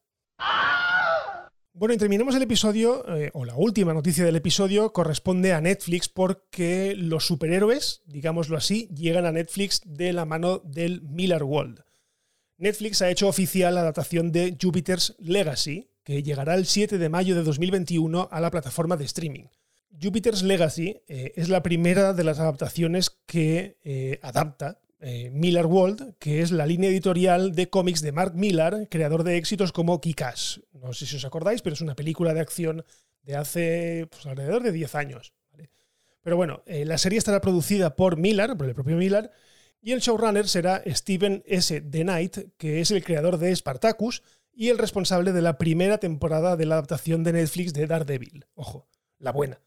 Bueno, 1.81 1.95
y 1.95 1.97
terminemos 1.97 2.35
el 2.35 2.43
episodio, 2.43 3.07
eh, 3.17 3.31
o 3.33 3.47
la 3.47 3.57
última 3.57 3.95
noticia 3.95 4.23
del 4.23 4.37
episodio, 4.37 4.93
corresponde 4.93 5.55
a 5.55 5.63
Netflix 5.63 6.11
porque 6.11 6.95
los 6.95 7.25
superhéroes, 7.25 8.03
digámoslo 8.05 8.59
así, 8.59 8.87
llegan 8.95 9.25
a 9.25 9.33
Netflix 9.33 9.81
de 9.87 10.13
la 10.13 10.27
mano 10.27 10.59
del 10.59 11.01
Miller 11.01 11.43
World. 11.43 11.83
Netflix 12.59 13.01
ha 13.01 13.09
hecho 13.09 13.29
oficial 13.29 13.77
la 13.77 13.81
adaptación 13.81 14.31
de 14.31 14.59
Jupiter's 14.61 15.17
Legacy, 15.21 15.89
que 16.05 16.23
llegará 16.23 16.55
el 16.55 16.67
7 16.67 16.99
de 16.99 17.09
mayo 17.09 17.35
de 17.35 17.45
2021 17.45 18.29
a 18.31 18.41
la 18.41 18.51
plataforma 18.51 18.99
de 18.99 19.07
streaming. 19.07 19.45
Jupiter's 19.99 20.43
Legacy 20.43 21.01
eh, 21.09 21.33
es 21.35 21.49
la 21.49 21.63
primera 21.63 22.13
de 22.13 22.25
las 22.25 22.41
adaptaciones 22.41 23.09
que 23.25 23.79
eh, 23.85 24.21
adapta 24.21 24.83
eh, 25.01 25.31
Miller 25.31 25.67
World, 25.67 26.15
que 26.19 26.43
es 26.43 26.51
la 26.51 26.67
línea 26.67 26.91
editorial 26.91 27.55
de 27.55 27.71
cómics 27.71 28.03
de 28.03 28.13
Mark 28.13 28.35
Millar, 28.35 28.89
creador 28.89 29.25
de 29.25 29.37
éxitos 29.37 29.73
como 29.73 30.01
Kikas. 30.01 30.61
No 30.73 30.93
sé 30.93 31.07
si 31.07 31.17
os 31.17 31.25
acordáis, 31.25 31.63
pero 31.63 31.75
es 31.75 31.81
una 31.81 31.97
película 31.97 32.35
de 32.35 32.41
acción 32.41 32.85
de 33.23 33.37
hace 33.37 34.09
pues, 34.11 34.27
alrededor 34.27 34.63
de 34.63 34.73
10 34.73 34.95
años. 34.95 35.33
Pero 36.23 36.37
bueno, 36.37 36.63
la 36.67 36.99
serie 36.99 37.19
estará 37.19 37.41
producida 37.41 37.97
por 37.97 38.19
Millar, 38.19 38.57
por 38.59 38.69
el 38.69 38.75
propio 38.75 38.97
Millar, 38.97 39.33
y 39.81 39.93
el 39.93 40.01
showrunner 40.01 40.47
será 40.47 40.83
Steven 40.87 41.43
S. 41.47 41.81
The 41.81 42.03
Knight, 42.03 42.39
que 42.59 42.83
es 42.83 42.91
el 42.91 43.03
creador 43.03 43.39
de 43.39 43.57
Spartacus, 43.57 44.23
y 44.53 44.69
el 44.69 44.79
responsable 44.79 45.33
de 45.33 45.43
la 45.43 45.57
primera 45.57 45.99
temporada 45.99 46.57
de 46.57 46.67
la 46.67 46.75
adaptación 46.75 47.25
de 47.25 47.33
Netflix 47.33 47.73
de 47.73 47.87
Daredevil. 47.87 48.45
Ojo, 48.55 48.87
la 49.19 49.33
buena. 49.33 49.61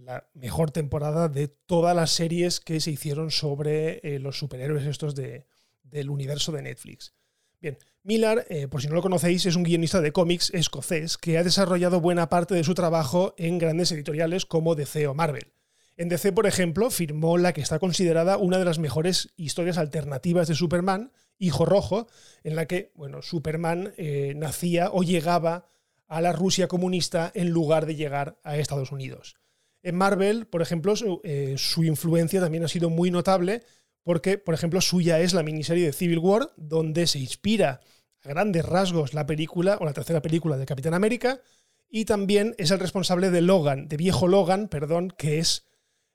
La 0.00 0.26
mejor 0.32 0.70
temporada 0.70 1.28
de 1.28 1.48
todas 1.48 1.94
las 1.94 2.10
series 2.10 2.58
que 2.60 2.80
se 2.80 2.90
hicieron 2.90 3.30
sobre 3.30 3.98
eh, 3.98 4.18
los 4.18 4.38
superhéroes 4.38 4.86
estos 4.86 5.14
de, 5.14 5.46
del 5.82 6.08
universo 6.08 6.52
de 6.52 6.62
Netflix. 6.62 7.14
Bien, 7.60 7.76
Millar, 8.02 8.46
eh, 8.48 8.66
por 8.66 8.80
si 8.80 8.88
no 8.88 8.94
lo 8.94 9.02
conocéis, 9.02 9.44
es 9.44 9.56
un 9.56 9.62
guionista 9.62 10.00
de 10.00 10.12
cómics 10.12 10.54
escocés 10.54 11.18
que 11.18 11.36
ha 11.36 11.44
desarrollado 11.44 12.00
buena 12.00 12.30
parte 12.30 12.54
de 12.54 12.64
su 12.64 12.72
trabajo 12.72 13.34
en 13.36 13.58
grandes 13.58 13.92
editoriales 13.92 14.46
como 14.46 14.74
DC 14.74 15.06
o 15.06 15.12
Marvel. 15.12 15.52
En 15.98 16.08
DC, 16.08 16.32
por 16.32 16.46
ejemplo, 16.46 16.88
firmó 16.88 17.36
la 17.36 17.52
que 17.52 17.60
está 17.60 17.78
considerada 17.78 18.38
una 18.38 18.56
de 18.56 18.64
las 18.64 18.78
mejores 18.78 19.34
historias 19.36 19.76
alternativas 19.76 20.48
de 20.48 20.54
Superman, 20.54 21.12
Hijo 21.36 21.66
Rojo, 21.66 22.08
en 22.42 22.56
la 22.56 22.64
que, 22.64 22.90
bueno, 22.94 23.20
Superman 23.20 23.92
eh, 23.98 24.32
nacía 24.34 24.88
o 24.90 25.02
llegaba 25.02 25.66
a 26.06 26.22
la 26.22 26.32
Rusia 26.32 26.68
comunista 26.68 27.30
en 27.34 27.50
lugar 27.50 27.84
de 27.84 27.96
llegar 27.96 28.38
a 28.44 28.56
Estados 28.56 28.92
Unidos. 28.92 29.36
En 29.82 29.96
Marvel, 29.96 30.46
por 30.46 30.62
ejemplo, 30.62 30.94
su, 30.96 31.20
eh, 31.24 31.54
su, 31.56 31.84
influencia 31.84 32.40
también 32.40 32.64
ha 32.64 32.68
sido 32.68 32.90
muy 32.90 33.10
notable 33.10 33.62
porque, 34.02 34.38
por 34.38 34.54
ejemplo, 34.54 34.80
suya 34.80 35.20
es 35.20 35.34
la 35.34 35.42
miniserie 35.42 35.86
de 35.86 35.92
Civil 35.92 36.18
War, 36.18 36.52
donde 36.56 37.06
se 37.06 37.18
inspira 37.18 37.80
a 38.22 38.28
grandes 38.28 38.64
rasgos 38.64 39.14
la 39.14 39.26
película 39.26 39.78
o 39.80 39.84
la 39.84 39.92
tercera 39.92 40.20
película 40.20 40.56
de 40.56 40.66
Capitán 40.66 40.94
América, 40.94 41.40
y 41.88 42.04
también 42.04 42.54
es 42.58 42.70
el 42.70 42.78
responsable 42.78 43.30
de 43.30 43.40
Logan, 43.40 43.88
de 43.88 43.96
Viejo 43.96 44.28
Logan, 44.28 44.68
perdón, 44.68 45.12
que 45.16 45.38
es 45.38 45.66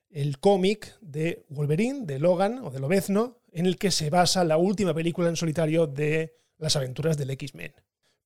el 0.09 0.39
cómic 0.39 0.95
de 1.01 1.45
Wolverine, 1.49 2.05
de 2.05 2.19
Logan 2.19 2.59
o 2.59 2.69
de 2.69 2.79
Lobezno, 2.79 3.41
en 3.51 3.65
el 3.65 3.77
que 3.77 3.91
se 3.91 4.09
basa 4.09 4.43
la 4.43 4.57
última 4.57 4.93
película 4.93 5.27
en 5.27 5.35
solitario 5.35 5.87
de 5.87 6.37
las 6.57 6.75
aventuras 6.75 7.17
del 7.17 7.31
X-Men. 7.31 7.73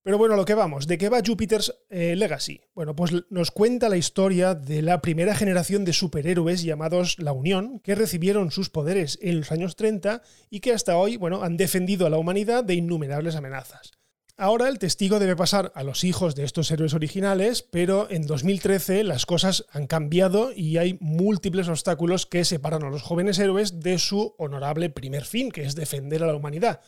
Pero 0.01 0.17
bueno, 0.17 0.37
lo 0.37 0.45
que 0.45 0.53
vamos, 0.53 0.87
¿de 0.87 0.97
qué 0.97 1.09
va 1.09 1.21
Jupiter's 1.25 1.75
eh, 1.89 2.15
Legacy? 2.15 2.61
Bueno, 2.73 2.95
pues 2.95 3.11
nos 3.29 3.51
cuenta 3.51 3.89
la 3.89 3.97
historia 3.97 4.55
de 4.55 4.81
la 4.81 5.01
primera 5.01 5.35
generación 5.35 5.83
de 5.83 5.91
superhéroes 5.91 6.63
llamados 6.63 7.19
La 7.19 7.33
Unión, 7.33 7.79
que 7.79 7.95
recibieron 7.95 8.51
sus 8.51 8.69
poderes 8.69 9.19
en 9.21 9.39
los 9.39 9.51
años 9.51 9.75
30 9.75 10.21
y 10.49 10.61
que 10.61 10.71
hasta 10.71 10.97
hoy, 10.97 11.17
bueno, 11.17 11.43
han 11.43 11.57
defendido 11.57 12.07
a 12.07 12.09
la 12.09 12.17
humanidad 12.17 12.63
de 12.63 12.75
innumerables 12.75 13.35
amenazas. 13.35 13.91
Ahora 14.41 14.69
el 14.69 14.79
testigo 14.79 15.19
debe 15.19 15.35
pasar 15.35 15.73
a 15.75 15.83
los 15.83 16.05
hijos 16.05 16.33
de 16.33 16.45
estos 16.45 16.71
héroes 16.71 16.93
originales, 16.93 17.61
pero 17.61 18.09
en 18.09 18.25
2013 18.25 19.03
las 19.03 19.25
cosas 19.25 19.65
han 19.69 19.85
cambiado 19.85 20.53
y 20.55 20.77
hay 20.77 20.97
múltiples 21.01 21.67
obstáculos 21.67 22.25
que 22.25 22.45
separan 22.45 22.83
a 22.83 22.89
los 22.89 23.01
jóvenes 23.01 23.37
héroes 23.37 23.81
de 23.81 23.99
su 23.99 24.35
honorable 24.37 24.89
primer 24.89 25.25
fin, 25.25 25.51
que 25.51 25.63
es 25.63 25.75
defender 25.75 26.23
a 26.23 26.27
la 26.27 26.35
humanidad. 26.37 26.79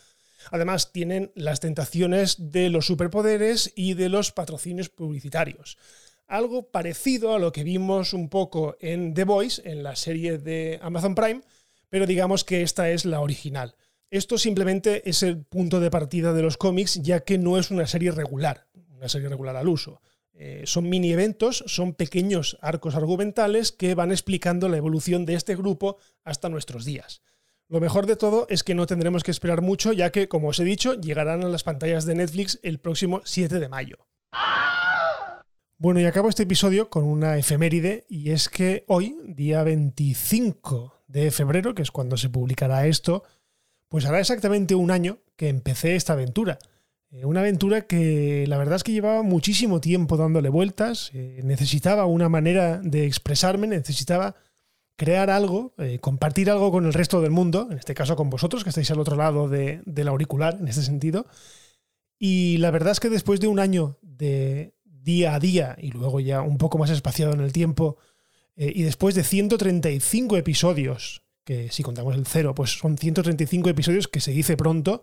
Además, 0.50 0.92
tienen 0.92 1.32
las 1.36 1.60
tentaciones 1.60 2.52
de 2.52 2.70
los 2.70 2.88
superpoderes 2.88 3.72
y 3.76 3.94
de 3.94 4.10
los 4.10 4.32
patrocinios 4.32 4.90
publicitarios. 4.90 5.78
Algo 6.28 6.72
parecido 6.72 7.36
a 7.36 7.40
lo 7.40 7.52
que 7.52 7.64
vimos 7.64 8.14
un 8.14 8.30
poco 8.30 8.78
en 8.80 9.14
The 9.14 9.26
Voice, 9.26 9.62
en 9.70 9.84
la 9.84 9.96
serie 9.96 10.38
de 10.38 10.80
Amazon 10.82 11.14
Prime, 11.14 11.42
pero 11.90 12.08
digamos 12.08 12.44
que 12.44 12.62
esta 12.62 12.90
es 12.90 13.06
la 13.06 13.20
original. 13.20 13.76
Esto 14.10 14.38
simplemente 14.38 15.10
es 15.10 15.24
el 15.24 15.44
punto 15.44 15.80
de 15.80 15.92
partida 15.92 16.34
de 16.34 16.42
los 16.42 16.58
cómics, 16.58 17.02
ya 17.02 17.22
que 17.22 17.38
no 17.38 17.58
es 17.58 17.72
una 17.72 17.88
serie 17.88 18.12
regular, 18.12 18.68
una 18.90 19.10
serie 19.10 19.30
regular 19.30 19.56
al 19.56 19.68
uso. 19.68 20.02
Eh, 20.34 20.64
son 20.66 20.90
mini 20.90 21.12
eventos, 21.12 21.64
son 21.68 21.94
pequeños 21.94 22.58
arcos 22.62 22.96
argumentales 22.96 23.72
que 23.72 23.94
van 23.94 24.12
explicando 24.12 24.70
la 24.70 24.78
evolución 24.78 25.26
de 25.26 25.36
este 25.36 25.56
grupo 25.56 25.98
hasta 26.24 26.50
nuestros 26.50 26.84
días. 26.84 27.22
Lo 27.72 27.80
mejor 27.80 28.06
de 28.06 28.18
todo 28.18 28.48
es 28.50 28.64
que 28.64 28.76
no 28.76 28.86
tendremos 28.86 29.24
que 29.24 29.32
esperar 29.32 29.62
mucho, 29.62 29.94
ya 29.94 30.12
que, 30.12 30.28
como 30.28 30.50
os 30.50 30.60
he 30.60 30.66
dicho, 30.66 30.94
llegarán 30.96 31.42
a 31.42 31.48
las 31.48 31.64
pantallas 31.64 32.04
de 32.04 32.16
Netflix 32.16 32.60
el 32.64 32.80
próximo 32.80 33.22
7 33.24 33.60
de 33.60 33.70
mayo. 33.70 33.96
Bueno, 35.78 36.02
y 36.02 36.04
acabo 36.04 36.28
este 36.28 36.44
episodio 36.44 36.90
con 36.90 37.06
una 37.06 37.38
efeméride, 37.38 38.06
y 38.10 38.32
es 38.32 38.50
que 38.50 38.84
hoy, 38.90 39.16
día 39.24 39.64
25 39.64 41.06
de 41.08 41.32
febrero, 41.32 41.74
que 41.74 41.82
es 41.82 41.92
cuando 41.92 42.18
se 42.18 42.28
publicará 42.28 42.88
esto, 42.88 43.24
pues 43.88 44.04
hará 44.04 44.20
exactamente 44.20 44.76
un 44.76 44.92
año 44.92 45.20
que 45.38 45.48
empecé 45.48 45.96
esta 45.96 46.12
aventura. 46.12 46.60
Eh, 47.10 47.24
una 47.24 47.40
aventura 47.40 47.88
que 47.88 48.44
la 48.48 48.58
verdad 48.58 48.76
es 48.76 48.84
que 48.84 48.92
llevaba 48.92 49.24
muchísimo 49.24 49.80
tiempo 49.80 50.18
dándole 50.18 50.50
vueltas, 50.50 51.10
eh, 51.14 51.40
necesitaba 51.46 52.06
una 52.06 52.28
manera 52.28 52.82
de 52.84 53.06
expresarme, 53.06 53.68
necesitaba 53.68 54.36
crear 55.02 55.32
algo, 55.32 55.74
eh, 55.80 55.98
compartir 56.00 56.52
algo 56.52 56.72
con 56.72 56.86
el 56.86 56.94
resto 56.94 57.22
del 57.22 57.32
mundo, 57.32 57.68
en 57.72 57.80
este 57.80 57.96
caso 57.96 58.16
con 58.16 58.30
vosotros, 58.30 58.64
que 58.64 58.70
estáis 58.70 58.92
al 58.92 59.00
otro 59.00 59.16
lado 59.16 59.50
de, 59.50 59.82
del 59.88 60.08
auricular, 60.08 60.58
en 60.60 60.68
este 60.68 60.84
sentido. 60.84 61.26
Y 62.20 62.58
la 62.58 62.70
verdad 62.70 62.92
es 62.92 63.00
que 63.00 63.10
después 63.10 63.40
de 63.40 63.48
un 63.48 63.58
año 63.58 63.98
de 64.04 64.76
día 64.84 65.34
a 65.34 65.40
día 65.40 65.76
y 65.82 65.90
luego 65.90 66.20
ya 66.20 66.44
un 66.44 66.60
poco 66.60 66.78
más 66.78 66.92
espaciado 66.92 67.34
en 67.34 67.42
el 67.42 67.52
tiempo, 67.52 67.98
eh, 68.56 68.72
y 68.76 68.84
después 68.84 69.16
de 69.16 69.24
135 69.24 70.38
episodios, 70.38 71.24
que 71.44 71.72
si 71.72 71.82
contamos 71.82 72.14
el 72.14 72.28
cero, 72.28 72.54
pues 72.54 72.78
son 72.78 72.96
135 72.96 73.70
episodios 73.70 74.08
que 74.08 74.20
se 74.20 74.30
dice 74.30 74.56
pronto, 74.56 75.02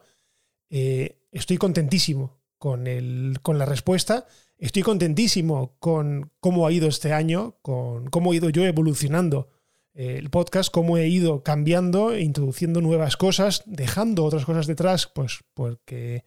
eh, 0.71 1.19
estoy 1.33 1.57
contentísimo 1.57 2.39
con, 2.57 2.87
el, 2.87 3.41
con 3.43 3.59
la 3.59 3.65
respuesta. 3.65 4.29
Estoy 4.59 4.85
contentísimo 4.85 5.75
con 5.81 6.31
cómo 6.39 6.69
ha 6.69 6.73
ido 6.73 6.87
este 6.87 7.13
año, 7.13 7.57
con 7.63 8.07
cómo 8.11 8.33
he 8.33 8.37
ido 8.37 8.49
yo 8.49 8.65
evolucionando 8.65 9.58
el 9.99 10.31
podcast, 10.31 10.71
cómo 10.71 10.97
he 10.97 11.09
ido 11.09 11.43
cambiando, 11.43 12.17
introduciendo 12.17 12.81
nuevas 12.81 13.17
cosas, 13.17 13.65
dejando 13.67 14.25
otras 14.25 14.45
cosas 14.45 14.69
detrás, 14.69 15.11
pues 15.13 15.41
porque 15.55 16.25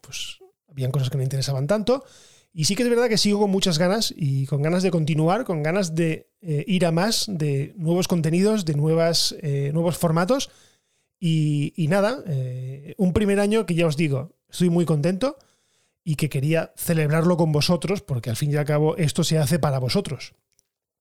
pues, 0.00 0.38
habían 0.70 0.90
cosas 0.90 1.10
que 1.10 1.18
me 1.18 1.22
interesaban 1.22 1.66
tanto. 1.66 2.04
Y 2.50 2.64
sí 2.64 2.74
que 2.74 2.82
es 2.82 2.88
verdad 2.88 3.10
que 3.10 3.18
sigo 3.18 3.40
con 3.40 3.50
muchas 3.50 3.78
ganas 3.78 4.14
y 4.16 4.46
con 4.46 4.62
ganas 4.62 4.82
de 4.82 4.90
continuar, 4.90 5.44
con 5.44 5.62
ganas 5.62 5.94
de 5.94 6.30
eh, 6.40 6.64
ir 6.66 6.86
a 6.86 6.92
más, 6.92 7.26
de 7.28 7.74
nuevos 7.76 8.08
contenidos, 8.08 8.64
de 8.64 8.74
nuevas, 8.74 9.36
eh, 9.42 9.70
nuevos 9.74 9.98
formatos. 9.98 10.50
Y, 11.20 11.74
nada, 11.88 12.22
eh, 12.26 12.94
un 12.96 13.12
primer 13.12 13.38
año 13.38 13.66
que 13.66 13.74
ya 13.74 13.86
os 13.86 13.96
digo, 13.96 14.36
estoy 14.48 14.70
muy 14.70 14.86
contento 14.86 15.36
y 16.04 16.16
que 16.16 16.30
quería 16.30 16.72
celebrarlo 16.76 17.36
con 17.36 17.52
vosotros, 17.52 18.00
porque 18.00 18.30
al 18.30 18.36
fin 18.36 18.50
y 18.50 18.56
al 18.56 18.64
cabo 18.64 18.96
esto 18.96 19.24
se 19.24 19.38
hace 19.38 19.58
para 19.58 19.78
vosotros 19.78 20.34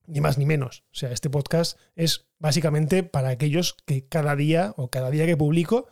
ni 0.07 0.21
más 0.21 0.37
ni 0.37 0.45
menos. 0.45 0.83
O 0.91 0.95
sea, 0.95 1.11
este 1.11 1.29
podcast 1.29 1.77
es 1.95 2.27
básicamente 2.39 3.03
para 3.03 3.29
aquellos 3.29 3.75
que 3.85 4.07
cada 4.07 4.35
día 4.35 4.73
o 4.77 4.89
cada 4.89 5.09
día 5.09 5.25
que 5.25 5.37
publico 5.37 5.87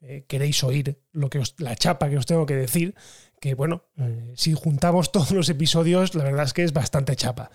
eh, 0.00 0.24
queréis 0.26 0.62
oír 0.64 1.00
lo 1.12 1.30
que 1.30 1.40
la 1.58 1.76
chapa 1.76 2.10
que 2.10 2.18
os 2.18 2.26
tengo 2.26 2.44
que 2.44 2.56
decir, 2.56 2.96
que 3.40 3.54
bueno, 3.54 3.84
eh, 3.98 4.32
si 4.36 4.52
juntamos 4.52 5.12
todos 5.12 5.30
los 5.30 5.48
episodios, 5.48 6.14
la 6.16 6.24
verdad 6.24 6.44
es 6.44 6.52
que 6.52 6.64
es 6.64 6.72
bastante 6.72 7.14
chapa. 7.14 7.50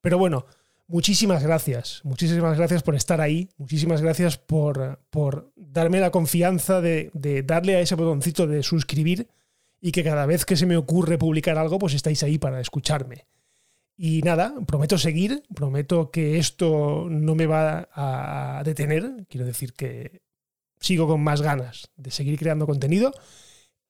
Pero 0.00 0.16
bueno, 0.16 0.46
muchísimas 0.86 1.42
gracias, 1.42 2.00
muchísimas 2.04 2.56
gracias 2.56 2.84
por 2.84 2.94
estar 2.94 3.20
ahí, 3.20 3.48
muchísimas 3.56 4.02
gracias 4.02 4.38
por, 4.38 5.00
por 5.10 5.52
darme 5.56 5.98
la 5.98 6.12
confianza 6.12 6.80
de, 6.80 7.10
de 7.12 7.42
darle 7.42 7.74
a 7.74 7.80
ese 7.80 7.96
botoncito 7.96 8.46
de 8.46 8.62
suscribir 8.62 9.28
y 9.80 9.90
que 9.90 10.04
cada 10.04 10.26
vez 10.26 10.44
que 10.44 10.56
se 10.56 10.66
me 10.66 10.76
ocurre 10.76 11.18
publicar 11.18 11.58
algo, 11.58 11.80
pues 11.80 11.94
estáis 11.94 12.22
ahí 12.22 12.38
para 12.38 12.60
escucharme. 12.60 13.26
Y 14.02 14.22
nada, 14.22 14.54
prometo 14.66 14.96
seguir, 14.96 15.42
prometo 15.54 16.10
que 16.10 16.38
esto 16.38 17.06
no 17.10 17.34
me 17.34 17.44
va 17.44 17.90
a 17.92 18.62
detener, 18.64 19.26
quiero 19.28 19.44
decir 19.44 19.74
que 19.74 20.22
sigo 20.80 21.06
con 21.06 21.22
más 21.22 21.42
ganas 21.42 21.90
de 21.96 22.10
seguir 22.10 22.38
creando 22.38 22.66
contenido. 22.66 23.12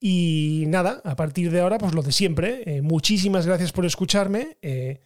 Y 0.01 0.64
nada, 0.66 1.01
a 1.05 1.14
partir 1.14 1.53
de 1.53 1.61
ahora, 1.61 1.79
pues 1.79 1.94
lo 1.94 2.03
de 2.03 2.11
siempre. 2.11 2.64
Eh, 2.66 2.83
muchísimas 2.83 3.46
gracias 3.46 3.70
por 3.70 3.87
escucharme. 3.87 4.59
Eh, 4.62 4.99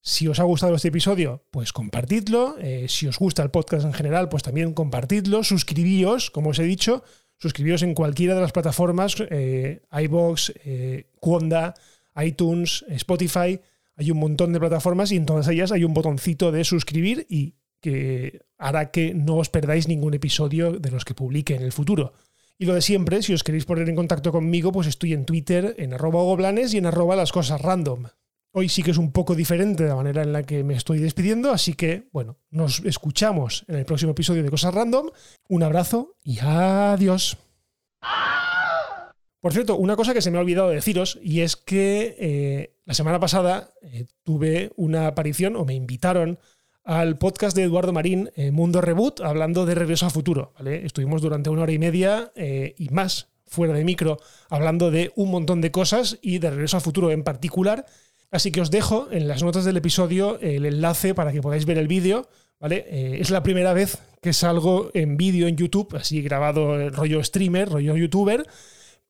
si 0.00 0.26
os 0.26 0.40
ha 0.40 0.44
gustado 0.44 0.74
este 0.74 0.88
episodio, 0.88 1.44
pues 1.50 1.74
compartidlo. 1.74 2.56
Eh, 2.60 2.86
si 2.88 3.08
os 3.08 3.18
gusta 3.18 3.42
el 3.42 3.50
podcast 3.50 3.84
en 3.84 3.92
general, 3.92 4.30
pues 4.30 4.42
también 4.42 4.72
compartidlo. 4.72 5.44
Suscribíos, 5.44 6.30
como 6.30 6.48
os 6.48 6.58
he 6.60 6.64
dicho, 6.64 7.04
suscribíos 7.36 7.82
en 7.82 7.92
cualquiera 7.92 8.36
de 8.36 8.40
las 8.40 8.52
plataformas, 8.52 9.16
iBox, 9.18 10.54
Quonda, 11.20 11.74
iTunes, 12.16 12.86
Spotify 12.88 13.60
hay 13.96 14.10
un 14.10 14.18
montón 14.18 14.52
de 14.52 14.60
plataformas 14.60 15.12
y 15.12 15.16
en 15.16 15.26
todas 15.26 15.48
ellas 15.48 15.72
hay 15.72 15.84
un 15.84 15.94
botoncito 15.94 16.52
de 16.52 16.64
suscribir 16.64 17.26
y 17.28 17.56
que 17.80 18.42
hará 18.58 18.90
que 18.90 19.14
no 19.14 19.36
os 19.36 19.48
perdáis 19.48 19.88
ningún 19.88 20.14
episodio 20.14 20.72
de 20.72 20.90
los 20.90 21.04
que 21.04 21.14
publique 21.14 21.54
en 21.54 21.62
el 21.62 21.72
futuro. 21.72 22.12
Y 22.58 22.66
lo 22.66 22.74
de 22.74 22.82
siempre, 22.82 23.22
si 23.22 23.32
os 23.32 23.42
queréis 23.42 23.64
poner 23.64 23.88
en 23.88 23.96
contacto 23.96 24.32
conmigo, 24.32 24.70
pues 24.70 24.86
estoy 24.86 25.14
en 25.14 25.24
Twitter, 25.24 25.74
en 25.78 25.94
arroba 25.94 26.22
goblanes 26.22 26.74
y 26.74 26.78
en 26.78 26.86
arroba 26.86 27.16
las 27.16 27.32
cosas 27.32 27.60
random. 27.60 28.06
Hoy 28.52 28.68
sí 28.68 28.82
que 28.82 28.90
es 28.90 28.98
un 28.98 29.12
poco 29.12 29.34
diferente 29.34 29.84
la 29.84 29.94
manera 29.94 30.22
en 30.22 30.32
la 30.32 30.42
que 30.42 30.64
me 30.64 30.74
estoy 30.74 30.98
despidiendo, 30.98 31.52
así 31.52 31.74
que, 31.74 32.08
bueno, 32.12 32.38
nos 32.50 32.80
escuchamos 32.80 33.64
en 33.68 33.76
el 33.76 33.86
próximo 33.86 34.12
episodio 34.12 34.42
de 34.42 34.50
Cosas 34.50 34.74
Random. 34.74 35.08
Un 35.48 35.62
abrazo 35.62 36.16
y 36.22 36.40
adiós. 36.40 37.38
Por 39.40 39.54
cierto, 39.54 39.76
una 39.76 39.96
cosa 39.96 40.12
que 40.12 40.20
se 40.20 40.30
me 40.30 40.36
ha 40.36 40.42
olvidado 40.42 40.68
deciros, 40.68 41.18
y 41.22 41.40
es 41.40 41.56
que 41.56 42.14
eh, 42.18 42.76
la 42.84 42.92
semana 42.92 43.18
pasada 43.18 43.72
eh, 43.80 44.06
tuve 44.22 44.70
una 44.76 45.06
aparición, 45.06 45.56
o 45.56 45.64
me 45.64 45.74
invitaron 45.74 46.38
al 46.84 47.16
podcast 47.16 47.56
de 47.56 47.62
Eduardo 47.62 47.94
Marín, 47.94 48.30
eh, 48.36 48.50
Mundo 48.50 48.82
Reboot, 48.82 49.20
hablando 49.20 49.64
de 49.64 49.74
Regreso 49.74 50.04
a 50.04 50.10
Futuro. 50.10 50.52
Estuvimos 50.64 51.22
durante 51.22 51.48
una 51.48 51.62
hora 51.62 51.72
y 51.72 51.78
media 51.78 52.32
y 52.36 52.88
más 52.90 53.28
fuera 53.46 53.74
de 53.74 53.84
micro 53.84 54.18
hablando 54.48 54.90
de 54.90 55.12
un 55.16 55.30
montón 55.30 55.60
de 55.60 55.70
cosas 55.70 56.18
y 56.22 56.38
de 56.38 56.50
Regreso 56.50 56.78
a 56.78 56.80
Futuro 56.80 57.10
en 57.10 57.22
particular. 57.22 57.86
Así 58.30 58.50
que 58.50 58.60
os 58.60 58.70
dejo 58.70 59.08
en 59.10 59.28
las 59.28 59.42
notas 59.42 59.64
del 59.64 59.76
episodio 59.76 60.38
el 60.40 60.66
enlace 60.66 61.14
para 61.14 61.32
que 61.32 61.42
podáis 61.42 61.66
ver 61.66 61.78
el 61.78 61.86
vídeo. 61.86 62.28
es 62.60 63.30
la 63.30 63.42
primera 63.42 63.72
vez 63.72 63.98
que 64.22 64.32
salgo 64.32 64.90
en 64.94 65.16
vídeo 65.16 65.48
en 65.48 65.56
YouTube, 65.56 65.94
así 65.96 66.22
grabado 66.22 66.90
rollo 66.90 67.22
streamer, 67.22 67.68
rollo 67.68 67.96
youtuber. 67.96 68.46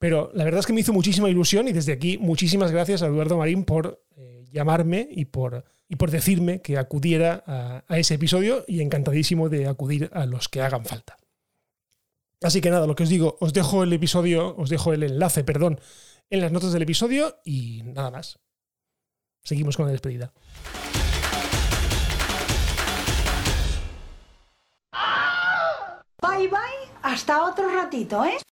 Pero 0.01 0.31
la 0.33 0.45
verdad 0.45 0.61
es 0.61 0.67
que 0.67 0.73
me 0.73 0.81
hizo 0.81 0.95
muchísima 0.95 1.29
ilusión 1.29 1.69
y 1.69 1.73
desde 1.73 1.93
aquí 1.93 2.17
muchísimas 2.17 2.73
gracias 2.73 3.03
a 3.03 3.07
Eduardo 3.07 3.37
Marín 3.37 3.65
por 3.65 4.03
eh, 4.17 4.47
llamarme 4.51 5.07
y 5.11 5.27
por, 5.27 5.63
y 5.91 5.97
por 5.97 6.11
decirme 6.11 6.63
que 6.63 6.79
acudiera 6.79 7.45
a, 7.47 7.99
ese 7.99 8.15
episodio 8.15 8.65
y 8.67 8.81
encantadísimo 8.81 9.51
de 9.51 9.69
acudir 9.69 10.09
a 10.15 10.25
los 10.25 10.49
que 10.49 10.63
hagan 10.63 10.87
falta. 10.87 11.19
Así 12.41 12.63
que 12.63 12.71
nada, 12.71 12.87
lo 12.87 12.95
que 12.95 13.03
os 13.03 13.11
digo, 13.11 13.37
os 13.41 13.53
dejo 13.53 13.83
el 13.83 13.93
episodio, 13.93 14.57
os 14.57 14.71
dejo 14.71 14.95
el 14.95 15.03
enlace, 15.03 15.45
perdón, 15.45 15.79
en 16.31 16.41
las 16.41 16.51
notas 16.51 16.73
del 16.73 16.81
episodio 16.81 17.37
y 17.45 17.83
nada 17.85 18.11
más. 18.11 18.39
Seguimos 19.45 19.77
con 19.77 19.85
la 19.85 19.93
despedida. 19.93 20.33
Bye 26.23 26.49
bye, 26.49 26.91
hasta 27.03 27.45
otro 27.45 27.69
ratito, 27.69 28.25
¿eh? 28.25 28.39